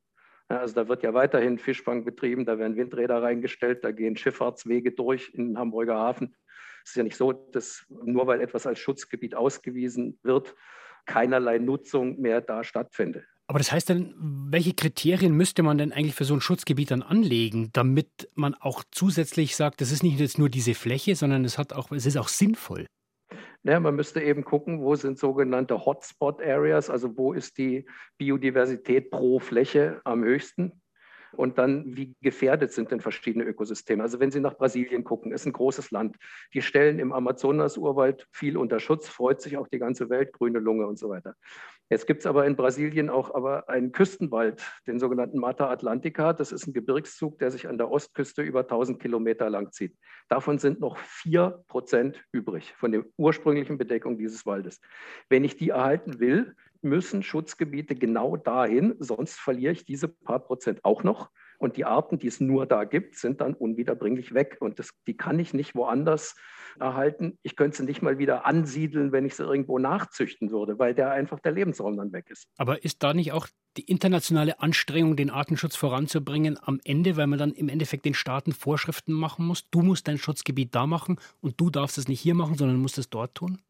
Also 0.48 0.74
da 0.74 0.88
wird 0.88 1.02
ja 1.02 1.12
weiterhin 1.12 1.58
Fischfang 1.58 2.04
betrieben, 2.04 2.44
da 2.44 2.58
werden 2.58 2.76
Windräder 2.76 3.22
reingestellt, 3.22 3.82
da 3.82 3.90
gehen 3.90 4.16
Schifffahrtswege 4.16 4.92
durch 4.92 5.30
in 5.34 5.48
den 5.48 5.58
Hamburger 5.58 5.96
Hafen. 5.96 6.36
Es 6.84 6.90
ist 6.90 6.96
ja 6.96 7.02
nicht 7.02 7.16
so, 7.16 7.32
dass 7.32 7.84
nur 7.88 8.28
weil 8.28 8.40
etwas 8.40 8.66
als 8.66 8.78
Schutzgebiet 8.78 9.34
ausgewiesen 9.34 10.20
wird, 10.22 10.54
keinerlei 11.04 11.58
Nutzung 11.58 12.20
mehr 12.20 12.40
da 12.40 12.62
stattfindet. 12.62 13.24
Aber 13.48 13.58
das 13.58 13.70
heißt 13.70 13.90
dann, 13.90 14.14
welche 14.18 14.74
Kriterien 14.74 15.32
müsste 15.32 15.62
man 15.62 15.78
denn 15.78 15.92
eigentlich 15.92 16.14
für 16.14 16.24
so 16.24 16.34
ein 16.34 16.40
Schutzgebiet 16.40 16.90
dann 16.90 17.02
anlegen, 17.02 17.70
damit 17.72 18.28
man 18.34 18.54
auch 18.54 18.82
zusätzlich 18.90 19.54
sagt, 19.54 19.80
das 19.80 19.92
ist 19.92 20.02
nicht 20.02 20.18
jetzt 20.18 20.38
nur 20.38 20.48
diese 20.48 20.74
Fläche, 20.74 21.14
sondern 21.14 21.44
es 21.44 21.56
hat 21.56 21.72
auch, 21.72 21.92
es 21.92 22.06
ist 22.06 22.16
auch 22.16 22.28
sinnvoll? 22.28 22.86
Ja, 23.62 23.80
man 23.80 23.96
müsste 23.96 24.22
eben 24.22 24.44
gucken, 24.44 24.80
wo 24.80 24.94
sind 24.94 25.18
sogenannte 25.18 25.84
Hotspot 25.84 26.40
Areas, 26.40 26.88
also 26.88 27.16
wo 27.16 27.32
ist 27.32 27.58
die 27.58 27.86
Biodiversität 28.18 29.10
pro 29.10 29.40
Fläche 29.40 30.00
am 30.04 30.22
höchsten 30.22 30.80
und 31.32 31.58
dann, 31.58 31.96
wie 31.96 32.14
gefährdet 32.22 32.72
sind 32.72 32.90
denn 32.90 33.00
verschiedene 33.00 33.44
Ökosysteme? 33.44 34.02
Also 34.02 34.20
wenn 34.20 34.30
Sie 34.30 34.40
nach 34.40 34.56
Brasilien 34.56 35.04
gucken, 35.04 35.32
ist 35.32 35.46
ein 35.46 35.52
großes 35.52 35.90
Land. 35.90 36.16
Die 36.54 36.62
stellen 36.62 36.98
im 36.98 37.12
Amazonas-Urwald 37.12 38.26
viel 38.30 38.56
unter 38.56 38.80
Schutz, 38.80 39.08
freut 39.08 39.40
sich 39.40 39.56
auch 39.56 39.68
die 39.68 39.78
ganze 39.78 40.08
Welt, 40.08 40.32
grüne 40.32 40.58
Lunge 40.58 40.86
und 40.86 40.98
so 40.98 41.08
weiter. 41.08 41.34
Jetzt 41.88 42.08
gibt 42.08 42.20
es 42.20 42.26
aber 42.26 42.46
in 42.46 42.56
Brasilien 42.56 43.08
auch 43.10 43.32
aber 43.32 43.68
einen 43.68 43.92
Küstenwald, 43.92 44.60
den 44.88 44.98
sogenannten 44.98 45.38
Mata 45.38 45.70
Atlantica. 45.70 46.32
Das 46.32 46.50
ist 46.50 46.66
ein 46.66 46.72
Gebirgszug, 46.72 47.38
der 47.38 47.52
sich 47.52 47.68
an 47.68 47.78
der 47.78 47.90
Ostküste 47.90 48.42
über 48.42 48.60
1000 48.60 49.00
Kilometer 49.00 49.48
lang 49.48 49.70
zieht. 49.70 49.96
Davon 50.28 50.58
sind 50.58 50.80
noch 50.80 50.98
vier 50.98 51.62
Prozent 51.68 52.24
übrig 52.32 52.74
von 52.76 52.90
der 52.90 53.04
ursprünglichen 53.16 53.78
Bedeckung 53.78 54.18
dieses 54.18 54.44
Waldes. 54.46 54.80
Wenn 55.28 55.44
ich 55.44 55.56
die 55.56 55.68
erhalten 55.68 56.18
will, 56.18 56.56
müssen 56.82 57.22
Schutzgebiete 57.22 57.94
genau 57.94 58.36
dahin, 58.36 58.96
sonst 58.98 59.38
verliere 59.38 59.72
ich 59.72 59.84
diese 59.84 60.08
paar 60.08 60.40
Prozent 60.40 60.84
auch 60.84 61.04
noch. 61.04 61.30
Und 61.58 61.76
die 61.76 61.84
Arten, 61.84 62.18
die 62.18 62.26
es 62.26 62.40
nur 62.40 62.66
da 62.66 62.84
gibt, 62.84 63.16
sind 63.16 63.40
dann 63.40 63.54
unwiederbringlich 63.54 64.34
weg. 64.34 64.58
Und 64.60 64.78
das, 64.78 64.90
die 65.06 65.16
kann 65.16 65.38
ich 65.38 65.54
nicht 65.54 65.74
woanders 65.74 66.36
erhalten. 66.78 67.38
Ich 67.42 67.56
könnte 67.56 67.78
sie 67.78 67.84
nicht 67.84 68.02
mal 68.02 68.18
wieder 68.18 68.46
ansiedeln, 68.46 69.12
wenn 69.12 69.24
ich 69.24 69.34
sie 69.34 69.44
irgendwo 69.44 69.78
nachzüchten 69.78 70.50
würde, 70.50 70.78
weil 70.78 70.94
der 70.94 71.10
einfach 71.10 71.40
der 71.40 71.52
Lebensraum 71.52 71.96
dann 71.96 72.12
weg 72.12 72.26
ist. 72.30 72.46
Aber 72.56 72.84
ist 72.84 73.02
da 73.02 73.14
nicht 73.14 73.32
auch 73.32 73.46
die 73.76 73.84
internationale 73.84 74.60
Anstrengung, 74.60 75.16
den 75.16 75.30
Artenschutz 75.30 75.76
voranzubringen, 75.76 76.58
am 76.62 76.80
Ende, 76.84 77.16
weil 77.16 77.26
man 77.26 77.38
dann 77.38 77.52
im 77.52 77.68
Endeffekt 77.68 78.04
den 78.04 78.14
Staaten 78.14 78.52
Vorschriften 78.52 79.12
machen 79.12 79.46
muss? 79.46 79.68
Du 79.70 79.82
musst 79.82 80.08
dein 80.08 80.18
Schutzgebiet 80.18 80.74
da 80.74 80.86
machen 80.86 81.18
und 81.40 81.60
du 81.60 81.70
darfst 81.70 81.98
es 81.98 82.08
nicht 82.08 82.20
hier 82.20 82.34
machen, 82.34 82.56
sondern 82.56 82.78
musst 82.78 82.98
es 82.98 83.10
dort 83.10 83.34
tun? 83.34 83.60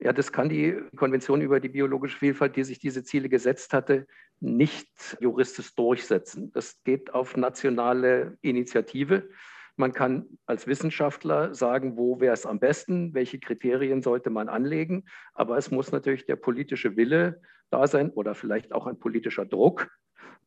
Ja, 0.00 0.12
das 0.12 0.32
kann 0.32 0.48
die 0.48 0.76
Konvention 0.96 1.40
über 1.40 1.60
die 1.60 1.68
biologische 1.68 2.18
Vielfalt, 2.18 2.56
die 2.56 2.64
sich 2.64 2.78
diese 2.78 3.04
Ziele 3.04 3.28
gesetzt 3.28 3.72
hatte, 3.72 4.06
nicht 4.40 5.16
juristisch 5.20 5.74
durchsetzen. 5.74 6.52
Das 6.52 6.82
geht 6.84 7.14
auf 7.14 7.36
nationale 7.36 8.36
Initiative. 8.42 9.28
Man 9.76 9.92
kann 9.92 10.26
als 10.46 10.66
Wissenschaftler 10.66 11.54
sagen, 11.54 11.96
wo 11.96 12.20
wäre 12.20 12.34
es 12.34 12.46
am 12.46 12.60
besten, 12.60 13.14
welche 13.14 13.40
Kriterien 13.40 14.02
sollte 14.02 14.30
man 14.30 14.48
anlegen. 14.48 15.04
Aber 15.32 15.56
es 15.56 15.70
muss 15.70 15.90
natürlich 15.90 16.26
der 16.26 16.36
politische 16.36 16.96
Wille 16.96 17.40
da 17.70 17.86
sein 17.86 18.10
oder 18.10 18.34
vielleicht 18.34 18.72
auch 18.72 18.86
ein 18.86 18.98
politischer 18.98 19.46
Druck, 19.46 19.90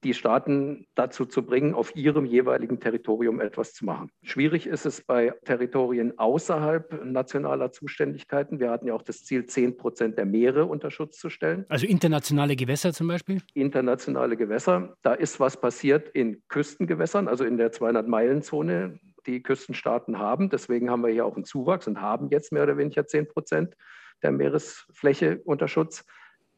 die 0.04 0.14
Staaten 0.14 0.86
dazu 0.96 1.26
zu 1.26 1.44
bringen, 1.44 1.74
auf 1.74 1.96
ihrem 1.96 2.26
jeweiligen 2.26 2.80
Territorium 2.80 3.42
etwas 3.42 3.74
zu 3.74 3.86
machen. 3.86 4.10
Schwierig 4.24 4.68
ist 4.68 4.86
es 4.86 5.02
bei 5.02 5.34
Territorien 5.46 6.18
außerhalb 6.18 7.04
nationaler 7.06 7.72
Zuständigkeiten. 7.72 8.60
Wir 8.60 8.70
hatten 8.70 8.88
ja 8.88 8.94
auch 8.94 9.02
das 9.02 9.24
Ziel, 9.24 9.46
10 9.46 9.78
Prozent 9.78 10.18
der 10.18 10.26
Meere 10.26 10.66
unter 10.66 10.92
Schutz 10.92 11.18
zu 11.18 11.30
stellen. 11.30 11.66
Also 11.70 11.88
internationale 11.88 12.56
Gewässer 12.56 12.94
zum 12.94 13.08
Beispiel? 13.08 13.42
Internationale 13.54 14.38
Gewässer. 14.38 14.96
Da 15.02 15.14
ist 15.14 15.40
was 15.40 15.60
passiert 15.60 16.10
in 16.10 16.44
Küstengewässern, 16.48 17.28
also 17.28 17.44
in 17.44 17.58
der 17.58 17.72
200-Meilen-Zone, 17.72 19.00
die 19.26 19.42
Küstenstaaten 19.42 20.20
haben. 20.20 20.50
Deswegen 20.50 20.90
haben 20.90 21.04
wir 21.04 21.12
hier 21.12 21.26
auch 21.26 21.36
einen 21.36 21.46
Zuwachs 21.46 21.88
und 21.88 22.02
haben 22.02 22.30
jetzt 22.30 22.52
mehr 22.52 22.64
oder 22.64 22.78
weniger 22.78 23.08
10 23.08 23.28
Prozent 23.28 23.76
der 24.24 24.32
Meeresfläche 24.32 25.42
unter 25.44 25.68
Schutz, 25.68 26.06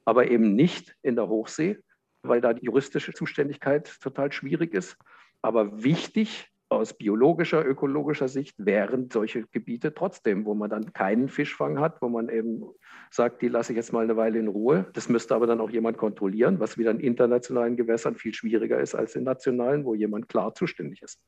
aber 0.05 0.29
eben 0.29 0.55
nicht 0.55 0.95
in 1.01 1.15
der 1.15 1.27
Hochsee 1.27 1.77
weil 2.21 2.41
da 2.41 2.53
die 2.53 2.65
juristische 2.65 3.13
Zuständigkeit 3.13 3.99
total 4.01 4.31
schwierig 4.31 4.73
ist. 4.73 4.97
Aber 5.41 5.83
wichtig 5.83 6.51
aus 6.69 6.93
biologischer, 6.93 7.65
ökologischer 7.65 8.27
Sicht 8.27 8.55
wären 8.63 9.09
solche 9.11 9.43
Gebiete 9.47 9.93
trotzdem, 9.93 10.45
wo 10.45 10.53
man 10.53 10.69
dann 10.69 10.93
keinen 10.93 11.27
Fischfang 11.27 11.79
hat, 11.79 12.01
wo 12.01 12.09
man 12.09 12.29
eben 12.29 12.63
sagt, 13.09 13.41
die 13.41 13.47
lasse 13.47 13.73
ich 13.73 13.77
jetzt 13.77 13.91
mal 13.91 14.03
eine 14.03 14.15
Weile 14.17 14.37
in 14.37 14.47
Ruhe. 14.47 14.85
Das 14.93 15.09
müsste 15.09 15.33
aber 15.33 15.47
dann 15.47 15.61
auch 15.61 15.71
jemand 15.71 15.97
kontrollieren, 15.97 16.59
was 16.59 16.77
wieder 16.77 16.91
in 16.91 16.99
internationalen 16.99 17.75
Gewässern 17.75 18.15
viel 18.15 18.35
schwieriger 18.35 18.79
ist 18.79 18.93
als 18.93 19.15
in 19.15 19.23
nationalen, 19.23 19.83
wo 19.83 19.95
jemand 19.95 20.29
klar 20.29 20.53
zuständig 20.53 21.01
ist. 21.01 21.19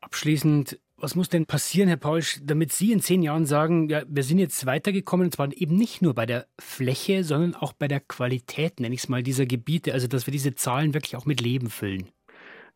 Abschließend, 0.00 0.80
was 0.96 1.16
muss 1.16 1.28
denn 1.28 1.46
passieren, 1.46 1.88
Herr 1.88 1.96
Pausch, 1.96 2.38
damit 2.44 2.72
Sie 2.72 2.92
in 2.92 3.00
zehn 3.00 3.22
Jahren 3.22 3.44
sagen, 3.44 3.88
ja, 3.88 4.02
wir 4.06 4.22
sind 4.22 4.38
jetzt 4.38 4.66
weitergekommen, 4.66 5.26
und 5.26 5.34
zwar 5.34 5.48
eben 5.52 5.74
nicht 5.74 6.00
nur 6.00 6.14
bei 6.14 6.26
der 6.26 6.46
Fläche, 6.60 7.24
sondern 7.24 7.56
auch 7.56 7.72
bei 7.72 7.88
der 7.88 8.00
Qualität, 8.00 8.78
nenne 8.78 8.94
ich 8.94 9.02
es 9.02 9.08
mal, 9.08 9.24
dieser 9.24 9.46
Gebiete, 9.46 9.92
also 9.92 10.06
dass 10.06 10.26
wir 10.26 10.32
diese 10.32 10.54
Zahlen 10.54 10.94
wirklich 10.94 11.16
auch 11.16 11.26
mit 11.26 11.40
Leben 11.40 11.70
füllen? 11.70 12.08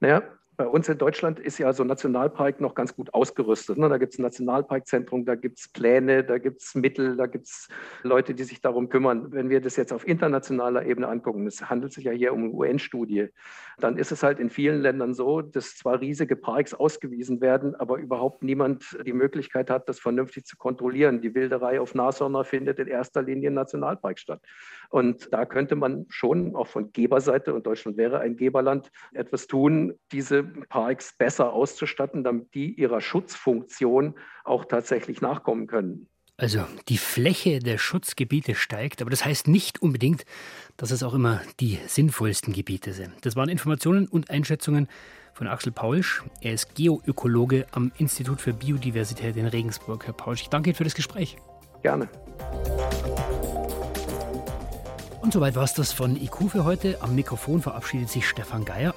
Naja, 0.00 0.22
bei 0.60 0.68
uns 0.68 0.90
in 0.90 0.98
Deutschland 0.98 1.40
ist 1.40 1.56
ja 1.56 1.72
so 1.72 1.84
ein 1.84 1.86
Nationalpark 1.86 2.60
noch 2.60 2.74
ganz 2.74 2.94
gut 2.94 3.14
ausgerüstet. 3.14 3.78
Ne? 3.78 3.88
Da 3.88 3.96
gibt 3.96 4.12
es 4.12 4.18
ein 4.18 4.22
Nationalparkzentrum, 4.24 5.24
da 5.24 5.34
gibt 5.34 5.58
es 5.58 5.68
Pläne, 5.68 6.22
da 6.22 6.36
gibt 6.36 6.60
es 6.60 6.74
Mittel, 6.74 7.16
da 7.16 7.24
gibt 7.24 7.46
es 7.46 7.68
Leute, 8.02 8.34
die 8.34 8.44
sich 8.44 8.60
darum 8.60 8.90
kümmern. 8.90 9.32
Wenn 9.32 9.48
wir 9.48 9.62
das 9.62 9.76
jetzt 9.76 9.90
auf 9.90 10.06
internationaler 10.06 10.84
Ebene 10.84 11.08
angucken, 11.08 11.46
es 11.46 11.70
handelt 11.70 11.94
sich 11.94 12.04
ja 12.04 12.12
hier 12.12 12.34
um 12.34 12.44
eine 12.44 12.52
UN-Studie, 12.52 13.28
dann 13.78 13.96
ist 13.96 14.12
es 14.12 14.22
halt 14.22 14.38
in 14.38 14.50
vielen 14.50 14.82
Ländern 14.82 15.14
so, 15.14 15.40
dass 15.40 15.76
zwar 15.76 15.98
riesige 16.02 16.36
Parks 16.36 16.74
ausgewiesen 16.74 17.40
werden, 17.40 17.74
aber 17.74 17.96
überhaupt 17.96 18.42
niemand 18.42 18.98
die 19.06 19.14
Möglichkeit 19.14 19.70
hat, 19.70 19.88
das 19.88 19.98
vernünftig 19.98 20.44
zu 20.44 20.58
kontrollieren. 20.58 21.22
Die 21.22 21.34
Wilderei 21.34 21.80
auf 21.80 21.94
Nashörner 21.94 22.44
findet 22.44 22.78
in 22.78 22.86
erster 22.86 23.22
Linie 23.22 23.48
im 23.48 23.54
Nationalpark 23.54 24.18
statt. 24.18 24.42
Und 24.90 25.32
da 25.32 25.46
könnte 25.46 25.76
man 25.76 26.06
schon 26.08 26.54
auch 26.56 26.66
von 26.66 26.92
Geberseite, 26.92 27.54
und 27.54 27.66
Deutschland 27.66 27.96
wäre 27.96 28.20
ein 28.20 28.36
Geberland, 28.36 28.90
etwas 29.14 29.46
tun, 29.46 29.94
diese 30.12 30.42
Parks 30.42 31.14
besser 31.16 31.52
auszustatten, 31.52 32.24
damit 32.24 32.52
die 32.54 32.74
ihrer 32.74 33.00
Schutzfunktion 33.00 34.14
auch 34.44 34.64
tatsächlich 34.64 35.20
nachkommen 35.20 35.68
können. 35.68 36.08
Also 36.36 36.64
die 36.88 36.96
Fläche 36.96 37.58
der 37.58 37.76
Schutzgebiete 37.76 38.54
steigt, 38.54 39.02
aber 39.02 39.10
das 39.10 39.24
heißt 39.24 39.46
nicht 39.46 39.82
unbedingt, 39.82 40.24
dass 40.78 40.90
es 40.90 41.02
auch 41.02 41.12
immer 41.12 41.42
die 41.60 41.78
sinnvollsten 41.86 42.54
Gebiete 42.54 42.92
sind. 42.94 43.12
Das 43.22 43.36
waren 43.36 43.50
Informationen 43.50 44.08
und 44.08 44.30
Einschätzungen 44.30 44.88
von 45.34 45.46
Axel 45.46 45.70
Paulsch. 45.70 46.24
Er 46.40 46.54
ist 46.54 46.74
Geoökologe 46.74 47.66
am 47.72 47.92
Institut 47.98 48.40
für 48.40 48.54
Biodiversität 48.54 49.36
in 49.36 49.46
Regensburg. 49.46 50.06
Herr 50.06 50.14
Paulsch, 50.14 50.40
ich 50.42 50.48
danke 50.48 50.70
Ihnen 50.70 50.76
für 50.76 50.84
das 50.84 50.94
Gespräch. 50.94 51.36
Gerne. 51.82 52.08
Und 55.20 55.32
soweit 55.32 55.54
war 55.54 55.64
es 55.64 55.74
das 55.74 55.92
von 55.92 56.16
IQ 56.16 56.50
für 56.50 56.64
heute. 56.64 56.96
Am 57.00 57.14
Mikrofon 57.14 57.60
verabschiedet 57.60 58.08
sich 58.08 58.26
Stefan 58.26 58.64
Geier. 58.64 58.94